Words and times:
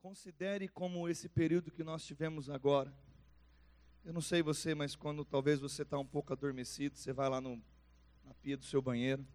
Considere 0.00 0.68
como 0.68 1.08
esse 1.08 1.28
período 1.28 1.70
que 1.72 1.82
nós 1.82 2.04
tivemos 2.04 2.48
agora. 2.48 2.94
Eu 4.04 4.12
não 4.12 4.20
sei 4.20 4.42
você, 4.42 4.74
mas 4.74 4.94
quando 4.94 5.24
talvez 5.24 5.58
você 5.58 5.82
está 5.82 5.98
um 5.98 6.06
pouco 6.06 6.32
adormecido, 6.32 6.96
você 6.96 7.12
vai 7.12 7.28
lá 7.28 7.40
no, 7.40 7.62
na 8.24 8.32
pia 8.34 8.56
do 8.56 8.64
seu 8.64 8.80
banheiro, 8.80 9.26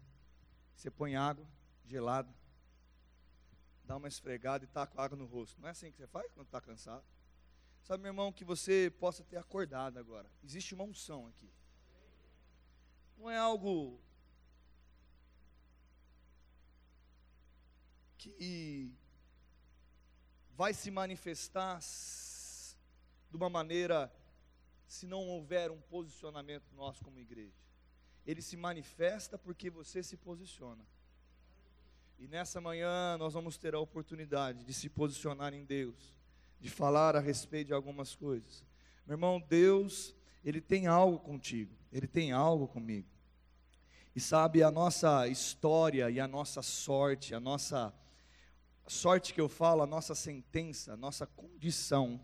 você 0.74 0.90
põe 0.90 1.16
água 1.16 1.46
gelada, 1.84 2.34
dá 3.84 3.96
uma 3.96 4.08
esfregada 4.08 4.64
e 4.64 4.66
tá 4.66 4.86
com 4.86 5.00
água 5.00 5.16
no 5.16 5.26
rosto. 5.26 5.60
Não 5.60 5.68
é 5.68 5.72
assim 5.72 5.90
que 5.90 5.98
você 5.98 6.06
faz 6.06 6.32
quando 6.32 6.46
está 6.46 6.60
cansado? 6.60 7.04
Sabe, 7.82 8.02
meu 8.02 8.10
irmão, 8.10 8.32
que 8.32 8.44
você 8.44 8.90
possa 8.98 9.22
ter 9.22 9.36
acordado 9.36 9.98
agora. 9.98 10.30
Existe 10.42 10.74
uma 10.74 10.84
unção 10.84 11.26
aqui. 11.26 11.52
Não 13.18 13.30
é 13.30 13.36
algo 13.36 14.00
que 18.16 18.90
vai 20.56 20.72
se 20.72 20.90
manifestar 20.90 21.80
de 23.30 23.36
uma 23.36 23.50
maneira 23.50 24.12
se 24.86 25.06
não 25.06 25.26
houver 25.26 25.70
um 25.70 25.80
posicionamento 25.80 26.72
nosso 26.74 27.02
como 27.02 27.18
igreja. 27.18 27.64
Ele 28.26 28.40
se 28.40 28.56
manifesta 28.56 29.36
porque 29.36 29.68
você 29.68 30.02
se 30.02 30.16
posiciona. 30.16 30.84
E 32.18 32.28
nessa 32.28 32.60
manhã 32.60 33.18
nós 33.18 33.34
vamos 33.34 33.58
ter 33.58 33.74
a 33.74 33.80
oportunidade 33.80 34.64
de 34.64 34.72
se 34.72 34.88
posicionar 34.88 35.52
em 35.52 35.64
Deus, 35.64 36.14
de 36.60 36.70
falar 36.70 37.16
a 37.16 37.20
respeito 37.20 37.68
de 37.68 37.74
algumas 37.74 38.14
coisas. 38.14 38.64
Meu 39.04 39.14
irmão, 39.14 39.40
Deus, 39.40 40.14
Ele 40.44 40.60
tem 40.60 40.86
algo 40.86 41.18
contigo, 41.18 41.74
Ele 41.92 42.06
tem 42.06 42.30
algo 42.30 42.68
comigo. 42.68 43.08
E 44.14 44.20
sabe, 44.20 44.62
a 44.62 44.70
nossa 44.70 45.26
história 45.26 46.08
e 46.08 46.20
a 46.20 46.28
nossa 46.28 46.62
sorte, 46.62 47.34
a 47.34 47.40
nossa 47.40 47.92
sorte 48.86 49.32
que 49.32 49.40
eu 49.40 49.48
falo, 49.48 49.82
a 49.82 49.86
nossa 49.86 50.14
sentença, 50.14 50.92
a 50.92 50.96
nossa 50.96 51.26
condição, 51.26 52.20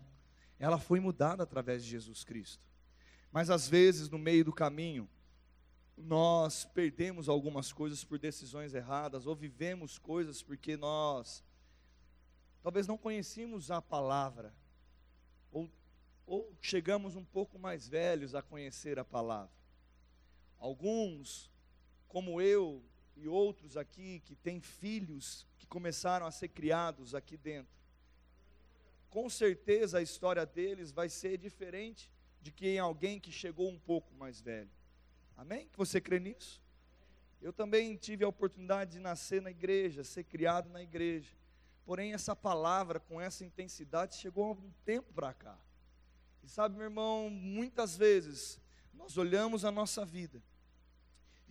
ela 0.59 0.77
foi 0.77 0.99
mudada 0.99 1.43
através 1.43 1.83
de 1.83 1.89
Jesus 1.89 2.23
Cristo. 2.23 2.63
Mas 3.31 3.49
às 3.49 3.67
vezes, 3.67 4.09
no 4.09 4.19
meio 4.19 4.45
do 4.45 4.53
caminho, 4.53 5.09
nós 5.97 6.65
perdemos 6.65 7.29
algumas 7.29 7.71
coisas 7.71 8.03
por 8.03 8.19
decisões 8.19 8.73
erradas, 8.73 9.25
ou 9.25 9.35
vivemos 9.35 9.97
coisas 9.97 10.41
porque 10.41 10.75
nós 10.75 11.43
talvez 12.61 12.87
não 12.87 12.97
conhecíamos 12.97 13.71
a 13.71 13.81
palavra, 13.81 14.53
ou, 15.51 15.69
ou 16.25 16.55
chegamos 16.61 17.15
um 17.15 17.25
pouco 17.25 17.57
mais 17.57 17.87
velhos 17.87 18.35
a 18.35 18.41
conhecer 18.41 18.99
a 18.99 19.05
palavra. 19.05 19.51
Alguns, 20.59 21.49
como 22.07 22.39
eu 22.39 22.83
e 23.15 23.27
outros 23.27 23.77
aqui, 23.77 24.21
que 24.25 24.35
têm 24.35 24.59
filhos 24.59 25.45
que 25.57 25.67
começaram 25.67 26.25
a 26.25 26.31
ser 26.31 26.49
criados 26.49 27.13
aqui 27.13 27.37
dentro, 27.37 27.81
com 29.09 29.29
certeza 29.29 29.97
a 29.97 30.01
história 30.01 30.45
deles 30.45 30.91
vai 30.91 31.09
ser 31.09 31.37
diferente 31.37 32.09
de 32.41 32.51
que 32.51 32.67
em 32.67 32.79
alguém 32.79 33.19
que 33.19 33.31
chegou 33.31 33.69
um 33.69 33.77
pouco 33.77 34.13
mais 34.15 34.39
velho. 34.41 34.69
Amém? 35.37 35.67
Que 35.67 35.77
você 35.77 35.99
crê 35.99 36.19
nisso? 36.19 36.61
Eu 37.41 37.51
também 37.51 37.95
tive 37.95 38.23
a 38.23 38.27
oportunidade 38.27 38.91
de 38.91 38.99
nascer 38.99 39.41
na 39.41 39.51
igreja, 39.51 40.03
ser 40.03 40.23
criado 40.23 40.69
na 40.69 40.81
igreja. 40.81 41.29
Porém, 41.85 42.13
essa 42.13 42.35
palavra 42.35 42.99
com 42.99 43.19
essa 43.19 43.43
intensidade 43.43 44.15
chegou 44.15 44.45
há 44.45 44.51
um 44.51 44.71
tempo 44.85 45.11
para 45.13 45.33
cá. 45.33 45.57
E 46.43 46.47
sabe, 46.47 46.75
meu 46.75 46.85
irmão, 46.85 47.29
muitas 47.29 47.97
vezes 47.97 48.59
nós 48.93 49.17
olhamos 49.17 49.65
a 49.65 49.71
nossa 49.71 50.05
vida 50.05 50.41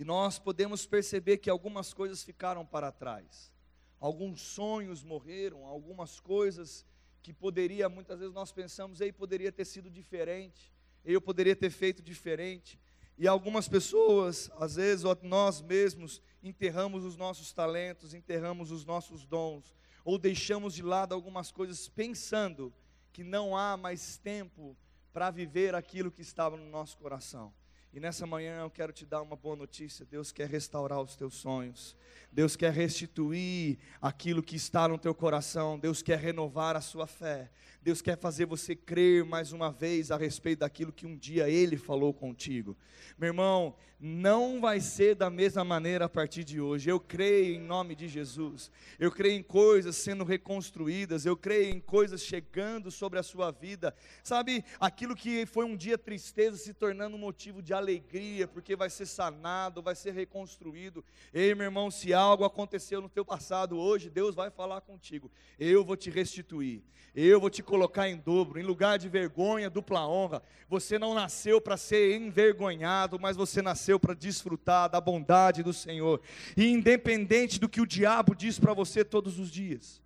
e 0.01 0.05
nós 0.05 0.39
podemos 0.39 0.87
perceber 0.87 1.37
que 1.37 1.51
algumas 1.51 1.93
coisas 1.93 2.25
ficaram 2.25 2.65
para 2.65 2.91
trás. 2.91 3.53
Alguns 4.01 4.41
sonhos 4.41 5.05
morreram, 5.05 5.67
algumas 5.67 6.19
coisas 6.19 6.87
que 7.21 7.35
poderia, 7.35 7.87
muitas 7.87 8.19
vezes 8.19 8.33
nós 8.33 8.51
pensamos, 8.51 9.03
ei, 9.03 9.13
poderia 9.13 9.53
ter 9.53 9.67
sido 9.67 9.91
diferente, 9.91 10.73
eu 11.05 11.21
poderia 11.21 11.55
ter 11.55 11.69
feito 11.69 12.03
diferente. 12.03 12.81
E 13.19 13.29
algumas 13.29 13.69
pessoas, 13.69 14.51
às 14.57 14.77
vezes 14.77 15.05
nós 15.23 15.61
mesmos, 15.61 16.23
enterramos 16.43 17.05
os 17.05 17.19
nossos 17.19 17.53
talentos, 17.53 18.15
enterramos 18.15 18.71
os 18.71 18.87
nossos 18.87 19.27
dons, 19.27 19.77
ou 20.03 20.17
deixamos 20.17 20.73
de 20.73 20.83
lado 20.83 21.15
algumas 21.15 21.53
coisas 21.53 21.91
pensando 21.91 22.73
que 23.13 23.23
não 23.23 23.55
há 23.55 23.77
mais 23.77 24.17
tempo 24.17 24.75
para 25.13 25.31
viver 25.31 25.75
aquilo 25.75 26.11
que 26.11 26.23
estava 26.23 26.57
no 26.57 26.71
nosso 26.71 26.97
coração. 26.97 27.53
E 27.93 27.99
nessa 27.99 28.25
manhã 28.25 28.61
eu 28.61 28.71
quero 28.71 28.93
te 28.93 29.05
dar 29.05 29.21
uma 29.21 29.35
boa 29.35 29.57
notícia: 29.57 30.07
Deus 30.07 30.31
quer 30.31 30.49
restaurar 30.49 31.01
os 31.01 31.17
teus 31.17 31.35
sonhos, 31.35 31.97
Deus 32.31 32.55
quer 32.55 32.73
restituir 32.73 33.79
aquilo 34.01 34.43
que 34.43 34.55
está 34.55 34.87
no 34.87 34.97
teu 34.97 35.13
coração, 35.13 35.77
Deus 35.77 36.01
quer 36.01 36.19
renovar 36.19 36.77
a 36.77 36.81
sua 36.81 37.09
fé, 37.09 37.51
Deus 37.83 38.01
quer 38.01 38.17
fazer 38.17 38.47
você 38.47 38.77
crer 38.77 39.25
mais 39.25 39.53
uma 39.53 39.73
vez 39.73 40.13
a 40.13 40.17
respeito 40.17 40.61
daquilo 40.61 40.93
que 40.93 41.05
um 41.05 41.17
dia 41.17 41.49
Ele 41.49 41.77
falou 41.77 42.15
contigo. 42.15 42.77
Meu 43.19 43.29
irmão, 43.29 43.75
não 43.99 44.63
vai 44.63 44.81
ser 44.81 45.15
da 45.15 45.29
mesma 45.29 45.63
maneira 45.63 46.07
a 46.07 46.09
partir 46.09 46.43
de 46.43 46.59
hoje. 46.59 46.89
Eu 46.89 46.99
creio 46.99 47.57
em 47.57 47.61
nome 47.61 47.95
de 47.95 48.09
Jesus. 48.09 48.71
Eu 48.99 49.13
creio 49.13 49.39
em 49.39 49.43
coisas 49.43 49.95
sendo 49.95 50.25
reconstruídas. 50.25 51.27
Eu 51.27 51.37
creio 51.37 51.75
em 51.75 51.81
coisas 51.81 52.23
chegando 52.23 52.91
sobre 52.91 53.19
a 53.19 53.23
sua 53.23 53.51
vida. 53.51 53.95
Sabe, 54.25 54.65
aquilo 54.79 55.15
que 55.15 55.45
foi 55.45 55.67
um 55.67 55.77
dia 55.77 55.99
tristeza 55.99 56.57
se 56.57 56.73
tornando 56.73 57.17
um 57.17 57.21
motivo 57.21 57.61
de 57.61 57.75
alegria, 57.81 58.47
porque 58.47 58.77
vai 58.77 58.89
ser 58.89 59.07
sanado, 59.07 59.83
vai 59.83 59.95
ser 59.95 60.13
reconstruído. 60.13 61.05
Ei, 61.35 61.55
meu 61.55 61.65
irmão, 61.65 61.91
se 61.91 62.15
algo 62.15 62.45
aconteceu 62.45 63.01
no 63.01 63.09
teu 63.09 63.25
passado 63.25 63.77
hoje, 63.77 64.09
Deus 64.09 64.35
vai 64.35 64.51
falar 64.51 64.81
contigo. 64.81 65.31
Eu 65.59 65.85
vou 65.85 65.97
te 65.97 66.11
restituir. 66.11 66.83
Eu 67.15 67.41
vou 67.41 67.51
te 67.51 67.63
colocar 67.63 68.09
em 68.09 68.17
dobro, 68.17 68.61
em 68.61 68.63
lugar 68.63 68.99
de 68.99 69.09
vergonha, 69.09 69.69
dupla 69.69 70.07
honra. 70.07 70.43
Você 70.69 70.99
não 70.99 71.13
nasceu 71.13 71.61
para 71.61 71.77
ser 71.77 72.17
envergonhado, 72.17 73.19
mas 73.19 73.37
você 73.37 73.61
nasceu 73.61 73.99
para 73.99 74.15
desfrutar 74.15 74.89
da 74.89 75.01
bondade 75.01 75.63
do 75.63 75.73
Senhor, 75.73 76.21
e 76.57 76.69
independente 76.69 77.59
do 77.59 77.69
que 77.69 77.81
o 77.81 77.87
diabo 77.87 78.35
diz 78.35 78.59
para 78.59 78.73
você 78.73 79.05
todos 79.05 79.39
os 79.39 79.51
dias, 79.51 80.01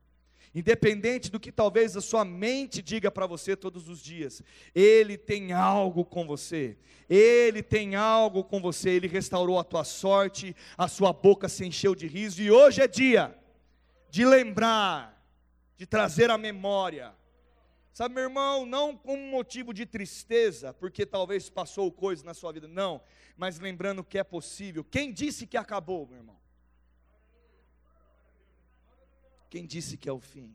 independente 0.55 1.31
do 1.31 1.41
que 1.41 1.51
talvez 1.51 1.97
a 1.97 2.01
sua 2.01 2.25
mente 2.25 2.81
diga 2.81 3.11
para 3.11 3.27
você 3.27 3.57
todos 3.57 3.89
os 3.89 4.01
dias, 4.01 4.43
Ele 4.75 5.19
tem 5.19 5.53
algo 5.53 6.05
com 6.05 6.27
você, 6.27 6.77
Ele 7.09 7.63
tem 7.63 7.95
algo 7.97 8.45
com 8.45 8.61
você, 8.61 8.91
Ele 8.91 9.09
restaurou 9.09 9.59
a 9.59 9.65
tua 9.65 9.85
sorte, 9.85 10.55
a 10.79 10.87
sua 10.87 11.13
boca 11.13 11.49
se 11.49 11.67
encheu 11.67 11.95
de 11.95 12.07
riso, 12.07 12.41
e 12.41 12.51
hoje 12.51 12.81
é 12.81 12.89
dia 12.89 13.37
de 14.11 14.25
lembrar, 14.25 15.21
de 15.77 15.87
trazer 15.87 16.31
a 16.31 16.39
memória, 16.39 17.13
Sabe, 17.95 18.13
meu 18.13 18.25
irmão, 18.25 18.67
não 18.67 18.97
como 18.97 19.23
motivo 19.23 19.73
de 19.73 19.87
tristeza, 19.87 20.75
porque 20.75 21.07
talvez 21.07 21.49
passou 21.49 21.93
coisa 21.93 22.25
na 22.25 22.35
sua 22.35 22.51
vida, 22.51 22.67
não, 22.67 23.01
mas 23.37 23.61
lembrando 23.61 24.03
que 24.03 24.19
é 24.19 24.25
possível. 24.25 24.83
Quem 24.83 25.13
disse 25.13 25.47
que 25.47 25.57
acabou, 25.57 26.05
meu 26.05 26.17
irmão? 26.17 26.37
Quem 29.55 29.65
disse 29.65 29.97
que 29.97 30.09
é 30.09 30.13
o 30.13 30.19
fim? 30.19 30.53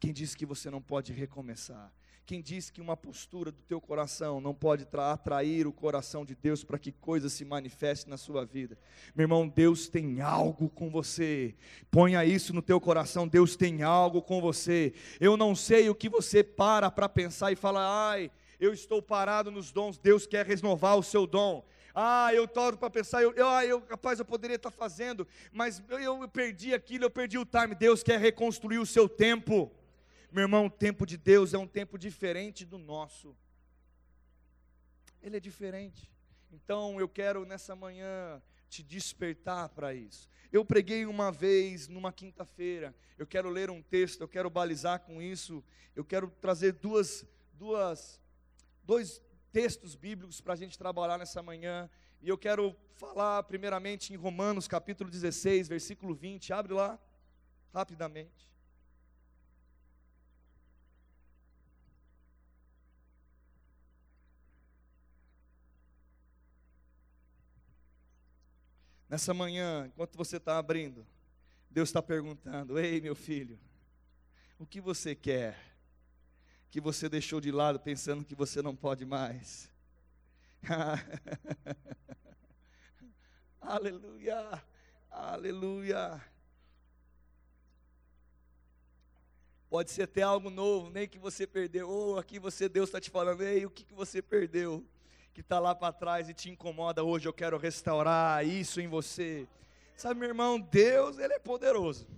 Quem 0.00 0.12
disse 0.12 0.36
que 0.36 0.44
você 0.44 0.68
não 0.68 0.82
pode 0.82 1.12
recomeçar? 1.12 1.92
Quem 2.26 2.42
diz 2.42 2.70
que 2.70 2.80
uma 2.80 2.96
postura 2.96 3.52
do 3.52 3.62
teu 3.62 3.80
coração 3.80 4.40
não 4.40 4.52
pode 4.52 4.84
atrair 4.92 5.64
o 5.64 5.72
coração 5.72 6.24
de 6.24 6.34
Deus 6.34 6.64
para 6.64 6.76
que 6.76 6.90
coisas 6.90 7.32
se 7.32 7.44
manifestem 7.44 8.10
na 8.10 8.16
sua 8.16 8.44
vida? 8.44 8.76
Meu 9.14 9.26
irmão, 9.26 9.46
Deus 9.46 9.86
tem 9.86 10.20
algo 10.20 10.68
com 10.68 10.90
você. 10.90 11.54
Ponha 11.88 12.24
isso 12.24 12.52
no 12.52 12.60
teu 12.60 12.80
coração, 12.80 13.28
Deus 13.28 13.54
tem 13.54 13.84
algo 13.84 14.20
com 14.20 14.40
você. 14.40 14.92
Eu 15.20 15.36
não 15.36 15.54
sei 15.54 15.88
o 15.88 15.94
que 15.94 16.08
você 16.08 16.42
para 16.42 16.90
para 16.90 17.08
pensar 17.08 17.52
e 17.52 17.54
fala: 17.54 18.10
"Ai, 18.10 18.28
eu 18.58 18.72
estou 18.72 19.00
parado 19.00 19.52
nos 19.52 19.70
dons, 19.70 19.98
Deus 19.98 20.26
quer 20.26 20.44
renovar 20.44 20.98
o 20.98 21.02
seu 21.04 21.28
dom". 21.28 21.64
Ah, 21.94 22.32
eu 22.32 22.48
toro 22.48 22.76
para 22.76 22.88
pensar, 22.88 23.22
eu, 23.22 23.32
eu, 23.34 23.48
ah, 23.48 23.64
eu, 23.64 23.80
capaz, 23.82 24.18
eu 24.18 24.24
poderia 24.24 24.56
estar 24.56 24.70
fazendo, 24.70 25.26
mas 25.52 25.82
eu, 25.88 26.22
eu 26.22 26.28
perdi 26.28 26.72
aquilo, 26.72 27.04
eu 27.04 27.10
perdi 27.10 27.36
o 27.38 27.44
time. 27.44 27.74
Deus 27.74 28.02
quer 28.02 28.18
reconstruir 28.18 28.78
o 28.78 28.86
seu 28.86 29.08
tempo. 29.08 29.70
Meu 30.30 30.42
irmão, 30.42 30.66
o 30.66 30.70
tempo 30.70 31.04
de 31.04 31.18
Deus 31.18 31.52
é 31.52 31.58
um 31.58 31.66
tempo 31.66 31.98
diferente 31.98 32.64
do 32.64 32.78
nosso. 32.78 33.36
Ele 35.22 35.36
é 35.36 35.40
diferente. 35.40 36.10
Então 36.50 36.98
eu 36.98 37.08
quero 37.08 37.44
nessa 37.44 37.76
manhã 37.76 38.42
te 38.68 38.82
despertar 38.82 39.68
para 39.68 39.92
isso. 39.92 40.30
Eu 40.50 40.64
preguei 40.64 41.04
uma 41.04 41.30
vez 41.30 41.88
numa 41.88 42.12
quinta-feira. 42.12 42.94
Eu 43.18 43.26
quero 43.26 43.50
ler 43.50 43.70
um 43.70 43.82
texto, 43.82 44.22
eu 44.22 44.28
quero 44.28 44.48
balizar 44.48 45.00
com 45.00 45.20
isso. 45.20 45.62
Eu 45.94 46.04
quero 46.04 46.30
trazer 46.40 46.72
duas, 46.72 47.26
duas, 47.52 48.20
dois 48.82 49.20
textos 49.52 49.94
bíblicos 49.94 50.40
para 50.40 50.54
a 50.54 50.56
gente 50.56 50.78
trabalhar 50.78 51.18
nessa 51.18 51.42
manhã. 51.42 51.88
E 52.22 52.28
eu 52.28 52.38
quero 52.38 52.74
falar 52.94 53.42
primeiramente 53.42 54.12
em 54.12 54.16
Romanos 54.16 54.66
capítulo 54.66 55.10
16, 55.10 55.68
versículo 55.68 56.14
20. 56.14 56.52
Abre 56.52 56.72
lá, 56.72 56.98
rapidamente. 57.72 58.50
Nessa 69.08 69.34
manhã, 69.34 69.86
enquanto 69.86 70.16
você 70.16 70.38
está 70.38 70.56
abrindo, 70.56 71.06
Deus 71.70 71.90
está 71.90 72.00
perguntando: 72.00 72.78
Ei, 72.78 72.98
meu 72.98 73.14
filho, 73.14 73.60
O 74.58 74.66
que 74.66 74.80
você 74.80 75.14
quer? 75.14 75.71
Que 76.72 76.80
você 76.80 77.06
deixou 77.06 77.38
de 77.38 77.52
lado 77.52 77.78
pensando 77.78 78.24
que 78.24 78.34
você 78.34 78.62
não 78.62 78.74
pode 78.74 79.04
mais. 79.04 79.70
aleluia, 83.60 84.64
aleluia. 85.10 86.18
Pode 89.68 89.90
ser 89.90 90.04
até 90.04 90.22
algo 90.22 90.48
novo, 90.48 90.88
nem 90.88 91.06
que 91.06 91.18
você 91.18 91.46
perdeu. 91.46 91.90
Ou 91.90 92.18
aqui 92.18 92.38
você, 92.38 92.70
Deus 92.70 92.88
está 92.88 92.98
te 92.98 93.10
falando, 93.10 93.42
ei, 93.42 93.66
o 93.66 93.70
que, 93.70 93.84
que 93.84 93.92
você 93.92 94.22
perdeu? 94.22 94.82
Que 95.34 95.42
está 95.42 95.58
lá 95.58 95.74
para 95.74 95.92
trás 95.92 96.30
e 96.30 96.32
te 96.32 96.48
incomoda 96.48 97.04
hoje, 97.04 97.28
eu 97.28 97.34
quero 97.34 97.58
restaurar 97.58 98.46
isso 98.46 98.80
em 98.80 98.88
você. 98.88 99.46
Sabe, 99.94 100.18
meu 100.18 100.30
irmão, 100.30 100.58
Deus, 100.58 101.18
Ele 101.18 101.34
é 101.34 101.38
poderoso. 101.38 102.08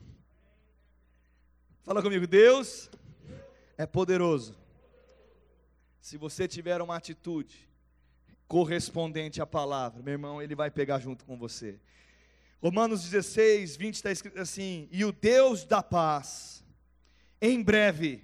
Fala 1.83 2.01
comigo, 2.01 2.25
Deus 2.25 2.89
é 3.76 3.87
poderoso. 3.87 4.56
Se 6.00 6.17
você 6.17 6.47
tiver 6.47 6.81
uma 6.82 6.97
atitude 6.97 7.69
correspondente 8.47 9.41
à 9.41 9.47
palavra, 9.47 10.03
meu 10.03 10.12
irmão, 10.12 10.43
Ele 10.43 10.55
vai 10.55 10.71
pegar 10.71 11.00
junto 11.00 11.25
com 11.25 11.37
você. 11.37 11.79
Romanos 12.62 13.03
16, 13.03 13.76
20 13.76 13.94
está 13.94 14.11
escrito 14.11 14.41
assim: 14.41 14.88
E 14.91 15.05
o 15.05 15.12
Deus 15.12 15.65
da 15.65 15.82
paz, 15.82 16.65
em 17.41 17.62
breve, 17.62 18.23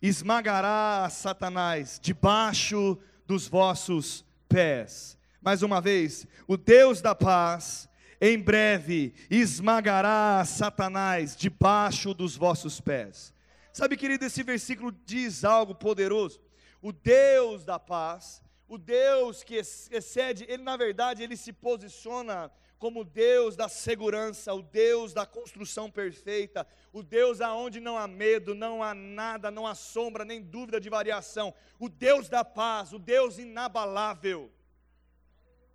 esmagará 0.00 1.08
Satanás 1.10 1.98
debaixo 2.02 2.98
dos 3.26 3.48
vossos 3.48 4.24
pés. 4.48 5.18
Mais 5.40 5.62
uma 5.62 5.80
vez, 5.80 6.26
o 6.46 6.56
Deus 6.56 7.00
da 7.00 7.14
paz, 7.14 7.88
em 8.20 8.38
breve 8.38 9.14
esmagará 9.30 10.44
Satanás 10.44 11.34
debaixo 11.34 12.12
dos 12.12 12.36
vossos 12.36 12.80
pés. 12.80 13.32
Sabe, 13.72 13.96
querido, 13.96 14.24
esse 14.24 14.42
versículo 14.42 14.90
diz 15.04 15.44
algo 15.44 15.74
poderoso. 15.74 16.40
O 16.82 16.92
Deus 16.92 17.64
da 17.64 17.78
paz, 17.78 18.42
o 18.66 18.76
Deus 18.76 19.44
que 19.44 19.54
excede, 19.54 20.44
ele 20.48 20.62
na 20.62 20.76
verdade, 20.76 21.22
ele 21.22 21.36
se 21.36 21.52
posiciona 21.52 22.50
como 22.78 23.04
Deus 23.04 23.54
da 23.54 23.68
segurança, 23.68 24.54
o 24.54 24.62
Deus 24.62 25.12
da 25.12 25.26
construção 25.26 25.90
perfeita, 25.90 26.66
o 26.92 27.02
Deus 27.02 27.40
aonde 27.40 27.78
não 27.78 27.98
há 27.98 28.08
medo, 28.08 28.54
não 28.54 28.82
há 28.82 28.94
nada, 28.94 29.50
não 29.50 29.66
há 29.66 29.74
sombra, 29.74 30.24
nem 30.24 30.40
dúvida 30.40 30.80
de 30.80 30.88
variação, 30.88 31.54
o 31.78 31.88
Deus 31.90 32.28
da 32.28 32.42
paz, 32.42 32.92
o 32.92 32.98
Deus 32.98 33.38
inabalável. 33.38 34.50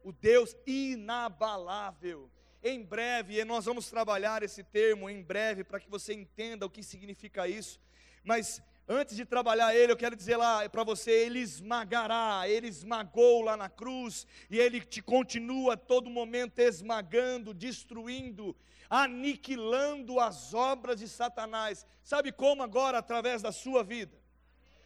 O 0.03 0.11
Deus 0.11 0.55
inabalável 0.65 2.29
em 2.67 2.81
breve, 2.81 3.39
e 3.39 3.45
nós 3.45 3.65
vamos 3.65 3.87
trabalhar 3.91 4.41
esse 4.41 4.63
termo 4.63 5.07
em 5.07 5.21
breve 5.21 5.63
para 5.63 5.79
que 5.79 5.87
você 5.87 6.13
entenda 6.13 6.65
o 6.65 6.69
que 6.69 6.81
significa 6.81 7.47
isso. 7.47 7.79
Mas 8.23 8.59
antes 8.87 9.15
de 9.15 9.23
trabalhar 9.23 9.75
ele, 9.75 9.91
eu 9.91 9.97
quero 9.97 10.15
dizer 10.15 10.35
lá 10.35 10.67
para 10.67 10.83
você: 10.83 11.11
ele 11.11 11.37
esmagará, 11.37 12.49
ele 12.49 12.67
esmagou 12.67 13.43
lá 13.43 13.55
na 13.55 13.69
cruz, 13.69 14.25
e 14.49 14.57
ele 14.57 14.81
te 14.81 14.99
continua 14.99 15.75
a 15.75 15.77
todo 15.77 16.09
momento 16.09 16.57
esmagando, 16.57 17.53
destruindo, 17.53 18.55
aniquilando 18.89 20.19
as 20.19 20.51
obras 20.55 20.99
de 20.99 21.07
Satanás. 21.07 21.85
Sabe 22.01 22.31
como 22.31 22.63
agora? 22.63 22.97
Através 22.97 23.43
da 23.43 23.51
sua 23.51 23.83
vida. 23.83 24.17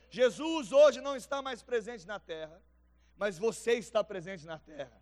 Jesus 0.09 0.73
hoje 0.73 0.99
não 0.99 1.15
está 1.15 1.41
mais 1.41 1.63
presente 1.63 2.05
na 2.05 2.19
terra, 2.19 2.61
mas 3.15 3.39
você 3.39 3.75
está 3.75 4.03
presente 4.03 4.45
na 4.45 4.59
terra. 4.59 4.98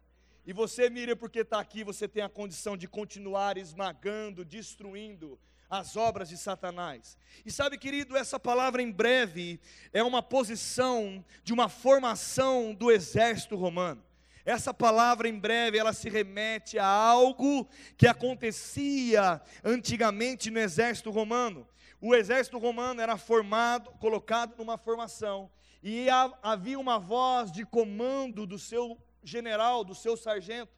E 0.48 0.54
você, 0.54 0.90
Miriam, 0.90 1.18
porque 1.18 1.40
está 1.40 1.60
aqui, 1.60 1.84
você 1.84 2.08
tem 2.08 2.24
a 2.24 2.30
condição 2.30 2.78
de 2.78 2.88
continuar 2.88 3.58
esmagando, 3.58 4.46
destruindo 4.46 5.38
as 5.70 5.98
obras 5.98 6.30
de 6.30 6.38
Satanás. 6.38 7.18
E 7.46 7.52
sabe, 7.52 7.78
querido, 7.78 8.16
essa 8.16 8.40
palavra 8.40 8.82
em 8.82 8.90
breve 8.90 9.60
é 9.92 10.02
uma 10.02 10.24
posição 10.24 11.22
de 11.44 11.52
uma 11.52 11.68
formação 11.68 12.74
do 12.74 12.90
exército 12.90 13.58
romano. 13.58 14.02
Essa 14.46 14.74
palavra 14.74 15.28
em 15.28 15.38
breve, 15.38 15.78
ela 15.78 15.92
se 15.92 16.08
remete 16.08 16.80
a 16.80 16.88
algo 16.88 17.68
que 17.98 18.08
acontecia 18.08 19.42
antigamente 19.66 20.50
no 20.50 20.60
exército 20.60 21.12
romano. 21.12 21.68
O 22.00 22.16
exército 22.16 22.58
romano 22.58 23.02
era 23.02 23.18
formado, 23.18 23.92
colocado 24.00 24.56
numa 24.58 24.78
formação, 24.78 25.52
e 25.84 26.08
havia 26.42 26.80
uma 26.80 26.98
voz 26.98 27.52
de 27.52 27.66
comando 27.66 28.48
do 28.48 28.58
seu 28.58 28.98
general, 29.28 29.84
do 29.84 29.94
seu 29.94 30.16
sargento. 30.16 30.72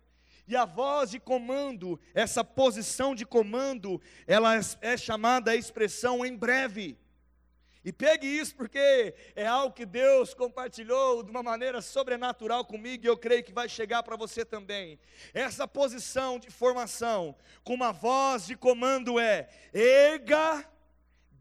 E 0.48 0.56
a 0.56 0.66
voz 0.66 1.12
de 1.12 1.20
comando, 1.20 2.00
essa 2.14 2.44
posição 2.44 3.14
de 3.14 3.26
comando, 3.26 4.02
ela 4.26 4.60
é 4.82 4.98
chamada 4.98 5.52
a 5.52 5.56
expressão 5.56 6.26
em 6.26 6.36
breve. 6.36 6.98
E 7.86 7.94
pegue 7.94 8.28
isso 8.28 8.56
porque 8.56 9.14
é 9.36 9.46
algo 9.46 9.74
que 9.74 9.86
Deus 9.86 10.34
compartilhou 10.34 11.24
de 11.24 11.30
uma 11.30 11.42
maneira 11.42 11.82
sobrenatural 11.82 12.66
comigo 12.66 13.06
e 13.06 13.08
eu 13.08 13.16
creio 13.16 13.44
que 13.44 13.54
vai 13.54 13.70
chegar 13.70 14.04
para 14.04 14.18
você 14.18 14.44
também. 14.44 15.00
Essa 15.34 15.68
posição 15.68 16.40
de 16.40 16.50
formação, 16.50 17.36
com 17.64 17.74
uma 17.74 17.94
voz 17.94 18.48
de 18.48 18.56
comando 18.58 19.20
é: 19.20 19.48
erga 19.74 20.68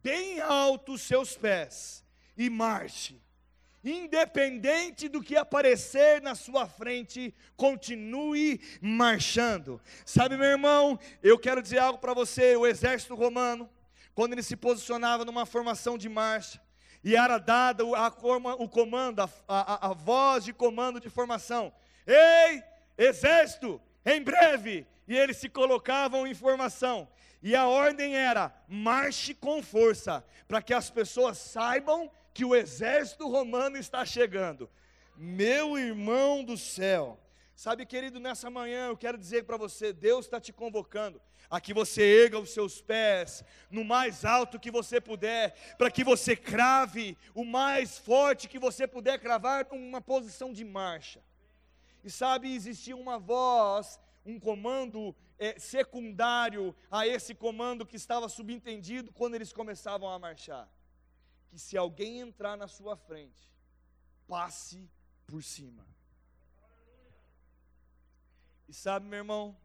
bem 0.03 0.41
alto 0.41 0.93
os 0.93 1.03
seus 1.03 1.37
pés 1.37 2.05
e 2.37 2.49
marche 2.49 3.21
independente 3.85 5.09
do 5.09 5.23
que 5.23 5.37
aparecer 5.37 6.21
na 6.21 6.35
sua 6.35 6.67
frente, 6.67 7.35
continue 7.57 8.61
marchando. 8.81 9.81
Sabe, 10.05 10.37
meu 10.37 10.47
irmão, 10.47 10.99
eu 11.23 11.39
quero 11.39 11.63
dizer 11.63 11.79
algo 11.79 11.99
para 11.99 12.15
você: 12.15 12.57
o 12.57 12.67
exército 12.67 13.15
romano, 13.15 13.69
quando 14.15 14.33
ele 14.33 14.43
se 14.43 14.57
posicionava 14.57 15.25
numa 15.25 15.47
formação 15.47 15.97
de 15.97 16.09
marcha, 16.09 16.61
e 17.03 17.15
era 17.15 17.39
dada 17.39 17.85
o 17.85 18.69
comando, 18.69 19.21
a, 19.21 19.31
a, 19.47 19.91
a 19.91 19.95
voz 19.95 20.45
de 20.45 20.53
comando 20.53 21.01
de 21.01 21.09
formação: 21.09 21.73
Ei, 22.07 22.63
exército, 22.97 23.81
em 24.05 24.23
breve! 24.23 24.87
E 25.07 25.17
eles 25.17 25.39
se 25.39 25.49
colocavam 25.49 26.27
em 26.27 26.35
formação. 26.35 27.09
E 27.43 27.55
a 27.55 27.67
ordem 27.67 28.17
era: 28.17 28.53
marche 28.69 29.35
com 29.35 29.63
força, 29.63 30.25
para 30.47 30.61
que 30.61 30.75
as 30.75 30.91
pessoas 30.91 31.39
saibam 31.39 32.11
que 32.39 32.45
o 32.45 32.55
exército 32.55 33.29
romano 33.29 33.77
está 33.77 34.07
chegando. 34.07 34.71
Meu 35.17 35.77
irmão 35.77 36.45
do 36.45 36.57
céu, 36.57 37.19
sabe, 37.53 37.85
querido, 37.85 38.21
nessa 38.21 38.49
manhã 38.49 38.87
eu 38.87 38.97
quero 38.97 39.19
dizer 39.19 39.43
para 39.43 39.57
você: 39.57 39.93
Deus 39.93 40.27
está 40.27 40.41
te 40.41 40.53
convocando 40.53 41.21
a 41.51 41.61
que 41.61 41.75
você 41.75 42.01
erga 42.01 42.39
os 42.39 42.51
seus 42.51 42.81
pés 42.81 43.43
no 43.69 43.85
mais 43.85 44.25
alto 44.25 44.61
que 44.61 44.71
você 44.71 45.01
puder, 45.01 45.53
para 45.77 45.91
que 45.91 46.05
você 46.05 46.37
crave 46.37 47.19
o 47.35 47.45
mais 47.45 47.99
forte 47.99 48.47
que 48.47 48.57
você 48.61 48.87
puder 48.87 49.19
cravar 49.19 49.67
numa 49.73 50.01
posição 50.01 50.53
de 50.53 50.65
marcha. 50.65 51.21
E 52.05 52.09
sabe, 52.09 52.55
existia 52.55 52.97
uma 52.97 53.19
voz, 53.19 53.99
um 54.25 54.39
comando 54.39 55.13
é, 55.41 55.59
secundário 55.59 56.73
a 56.89 57.05
esse 57.05 57.35
comando 57.35 57.85
que 57.85 57.97
estava 57.97 58.29
subentendido 58.29 59.11
quando 59.13 59.35
eles 59.35 59.53
começavam 59.53 60.09
a 60.09 60.21
marchar 60.21 60.71
que 61.49 61.59
se 61.59 61.77
alguém 61.77 62.21
entrar 62.21 62.57
na 62.57 62.69
sua 62.69 62.97
frente, 62.97 63.51
passe 64.27 64.91
por 65.27 65.43
cima. 65.43 65.87
E 68.69 68.73
sabe, 68.73 69.07
meu 69.07 69.19
irmão, 69.19 69.57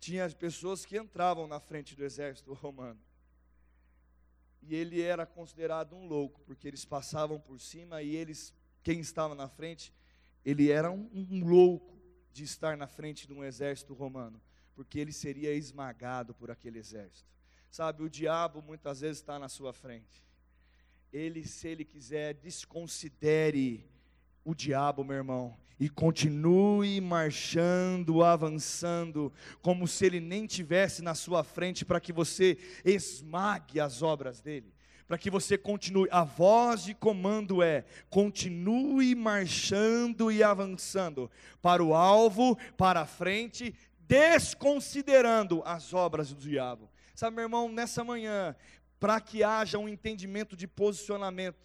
tinha 0.00 0.24
as 0.24 0.34
pessoas 0.34 0.84
que 0.84 0.98
entravam 0.98 1.46
na 1.46 1.60
frente 1.60 1.94
do 1.94 2.04
exército 2.04 2.52
romano. 2.52 3.00
E 4.62 4.74
ele 4.74 5.00
era 5.00 5.24
considerado 5.24 5.94
um 5.94 6.06
louco, 6.06 6.40
porque 6.42 6.66
eles 6.66 6.84
passavam 6.84 7.38
por 7.40 7.60
cima 7.60 8.02
e 8.02 8.14
eles, 8.16 8.52
quem 8.82 9.00
estava 9.00 9.34
na 9.34 9.48
frente, 9.48 9.94
ele 10.44 10.70
era 10.70 10.90
um, 10.90 11.08
um 11.12 11.44
louco 11.46 11.96
de 12.32 12.42
estar 12.42 12.76
na 12.76 12.86
frente 12.86 13.26
de 13.26 13.32
um 13.32 13.44
exército 13.44 13.94
romano, 13.94 14.40
porque 14.74 14.98
ele 14.98 15.12
seria 15.12 15.52
esmagado 15.52 16.34
por 16.34 16.50
aquele 16.50 16.78
exército. 16.78 17.37
Sabe, 17.70 18.02
o 18.02 18.10
diabo 18.10 18.62
muitas 18.62 19.00
vezes 19.00 19.18
está 19.18 19.38
na 19.38 19.48
sua 19.48 19.72
frente. 19.72 20.24
Ele, 21.12 21.46
se 21.46 21.68
ele 21.68 21.84
quiser, 21.84 22.34
desconsidere 22.34 23.88
o 24.44 24.54
diabo, 24.54 25.04
meu 25.04 25.16
irmão, 25.16 25.56
e 25.80 25.88
continue 25.88 27.00
marchando, 27.00 28.24
avançando, 28.24 29.32
como 29.62 29.86
se 29.86 30.06
ele 30.06 30.20
nem 30.20 30.46
tivesse 30.46 31.02
na 31.02 31.14
sua 31.14 31.44
frente, 31.44 31.84
para 31.84 32.00
que 32.00 32.12
você 32.12 32.58
esmague 32.84 33.78
as 33.78 34.02
obras 34.02 34.40
dele, 34.40 34.74
para 35.06 35.16
que 35.16 35.30
você 35.30 35.56
continue. 35.56 36.08
A 36.10 36.24
voz 36.24 36.82
de 36.82 36.94
comando 36.94 37.62
é: 37.62 37.84
continue 38.10 39.14
marchando 39.14 40.32
e 40.32 40.42
avançando 40.42 41.30
para 41.62 41.82
o 41.82 41.94
alvo, 41.94 42.58
para 42.76 43.02
a 43.02 43.06
frente, 43.06 43.74
desconsiderando 44.00 45.62
as 45.64 45.94
obras 45.94 46.32
do 46.32 46.40
diabo. 46.40 46.90
Sabe, 47.18 47.34
meu 47.34 47.46
irmão, 47.46 47.68
nessa 47.68 48.04
manhã, 48.04 48.54
para 49.00 49.20
que 49.20 49.42
haja 49.42 49.76
um 49.76 49.88
entendimento 49.88 50.56
de 50.56 50.68
posicionamento, 50.68 51.58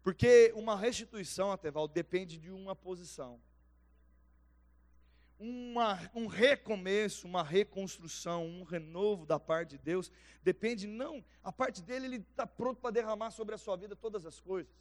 porque 0.00 0.52
uma 0.54 0.76
restituição, 0.76 1.50
Ateval, 1.50 1.88
depende 1.88 2.38
de 2.38 2.52
uma 2.52 2.76
posição. 2.76 3.40
uma, 5.40 6.08
um 6.14 6.28
recomeço, 6.28 7.26
uma 7.26 7.42
reconstrução, 7.42 8.46
um 8.46 8.62
renovo 8.62 9.26
da 9.26 9.40
parte 9.40 9.70
de 9.70 9.78
Deus, 9.78 10.08
depende 10.40 10.86
não, 10.86 11.24
a 11.42 11.50
parte 11.50 11.82
dele, 11.82 12.06
ele 12.06 12.16
está 12.18 12.46
pronto 12.46 12.80
para 12.80 12.92
derramar 12.92 13.32
sobre 13.32 13.56
a 13.56 13.58
sua 13.58 13.76
vida 13.76 13.96
todas 13.96 14.24
as 14.24 14.38
coisas, 14.38 14.72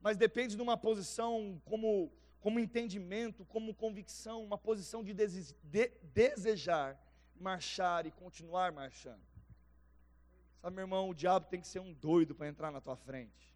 mas 0.00 0.16
depende 0.16 0.54
de 0.54 0.62
uma 0.62 0.76
posição 0.76 1.60
como, 1.64 2.12
como 2.38 2.60
entendimento, 2.60 3.44
como 3.46 3.74
convicção, 3.74 4.44
uma 4.44 4.56
posição 4.56 5.02
de, 5.02 5.12
de 5.12 5.90
desejar 6.14 7.04
marchar 7.40 8.06
e 8.06 8.10
continuar 8.10 8.72
marchando. 8.72 9.24
Sabe, 10.60 10.74
meu 10.74 10.82
irmão, 10.82 11.08
o 11.08 11.14
diabo 11.14 11.46
tem 11.46 11.60
que 11.60 11.68
ser 11.68 11.80
um 11.80 11.92
doido 11.92 12.34
para 12.34 12.48
entrar 12.48 12.70
na 12.70 12.80
tua 12.80 12.96
frente. 12.96 13.54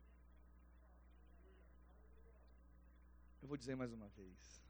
Eu 3.43 3.49
vou 3.49 3.57
dizer 3.57 3.75
mais 3.75 3.93
uma 3.93 4.09
vez. 4.09 4.63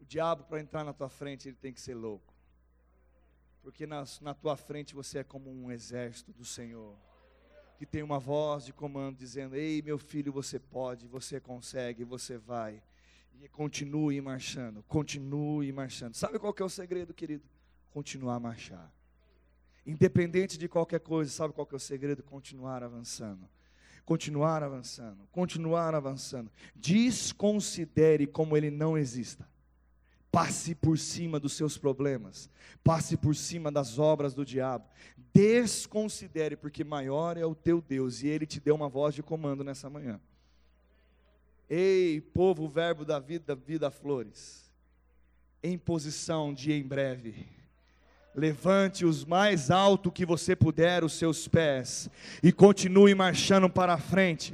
O 0.00 0.04
diabo, 0.04 0.44
para 0.44 0.60
entrar 0.60 0.84
na 0.84 0.92
tua 0.92 1.08
frente, 1.08 1.48
ele 1.48 1.56
tem 1.56 1.72
que 1.72 1.80
ser 1.80 1.94
louco. 1.94 2.32
Porque 3.62 3.86
na, 3.86 4.04
na 4.20 4.32
tua 4.32 4.56
frente 4.56 4.94
você 4.94 5.18
é 5.18 5.24
como 5.24 5.50
um 5.50 5.72
exército 5.72 6.32
do 6.32 6.44
Senhor. 6.44 6.96
Que 7.76 7.84
tem 7.84 8.02
uma 8.02 8.18
voz 8.18 8.64
de 8.64 8.72
comando 8.72 9.18
dizendo: 9.18 9.56
Ei, 9.56 9.82
meu 9.82 9.98
filho, 9.98 10.32
você 10.32 10.58
pode, 10.58 11.06
você 11.06 11.40
consegue, 11.40 12.04
você 12.04 12.38
vai. 12.38 12.82
E 13.40 13.48
continue 13.48 14.20
marchando, 14.20 14.82
continue 14.88 15.72
marchando. 15.72 16.14
Sabe 16.14 16.38
qual 16.38 16.52
que 16.52 16.62
é 16.62 16.64
o 16.64 16.68
segredo, 16.68 17.12
querido? 17.12 17.44
Continuar 17.90 18.36
a 18.36 18.40
marchar. 18.40 18.92
Independente 19.86 20.58
de 20.58 20.68
qualquer 20.68 21.00
coisa, 21.00 21.30
sabe 21.30 21.54
qual 21.54 21.66
que 21.66 21.74
é 21.74 21.76
o 21.76 21.80
segredo? 21.80 22.22
Continuar 22.22 22.82
avançando. 22.82 23.48
Continuar 24.06 24.62
avançando, 24.62 25.26
continuar 25.32 25.92
avançando. 25.92 26.48
Desconsidere 26.76 28.24
como 28.24 28.56
ele 28.56 28.70
não 28.70 28.96
exista. 28.96 29.48
Passe 30.30 30.76
por 30.76 30.96
cima 30.96 31.40
dos 31.40 31.54
seus 31.54 31.76
problemas, 31.76 32.48
passe 32.84 33.16
por 33.16 33.34
cima 33.34 33.72
das 33.72 33.98
obras 33.98 34.32
do 34.32 34.44
diabo. 34.44 34.84
Desconsidere, 35.34 36.56
porque 36.56 36.84
maior 36.84 37.36
é 37.36 37.44
o 37.44 37.54
teu 37.54 37.80
Deus 37.80 38.22
e 38.22 38.28
ele 38.28 38.46
te 38.46 38.60
deu 38.60 38.76
uma 38.76 38.88
voz 38.88 39.12
de 39.12 39.24
comando 39.24 39.64
nessa 39.64 39.90
manhã. 39.90 40.20
Ei, 41.68 42.20
povo, 42.20 42.68
verbo 42.68 43.04
da 43.04 43.18
vida, 43.18 43.54
vida 43.54 43.90
flores, 43.90 44.70
em 45.62 45.76
posição 45.76 46.54
de 46.54 46.72
em 46.72 46.86
breve. 46.86 47.55
Levante 48.36 49.06
os 49.06 49.24
mais 49.24 49.70
alto 49.70 50.12
que 50.12 50.26
você 50.26 50.54
puder 50.54 51.02
os 51.02 51.14
seus 51.14 51.48
pés 51.48 52.10
e 52.42 52.52
continue 52.52 53.14
marchando 53.14 53.66
para 53.66 53.94
a 53.94 53.98
frente. 53.98 54.52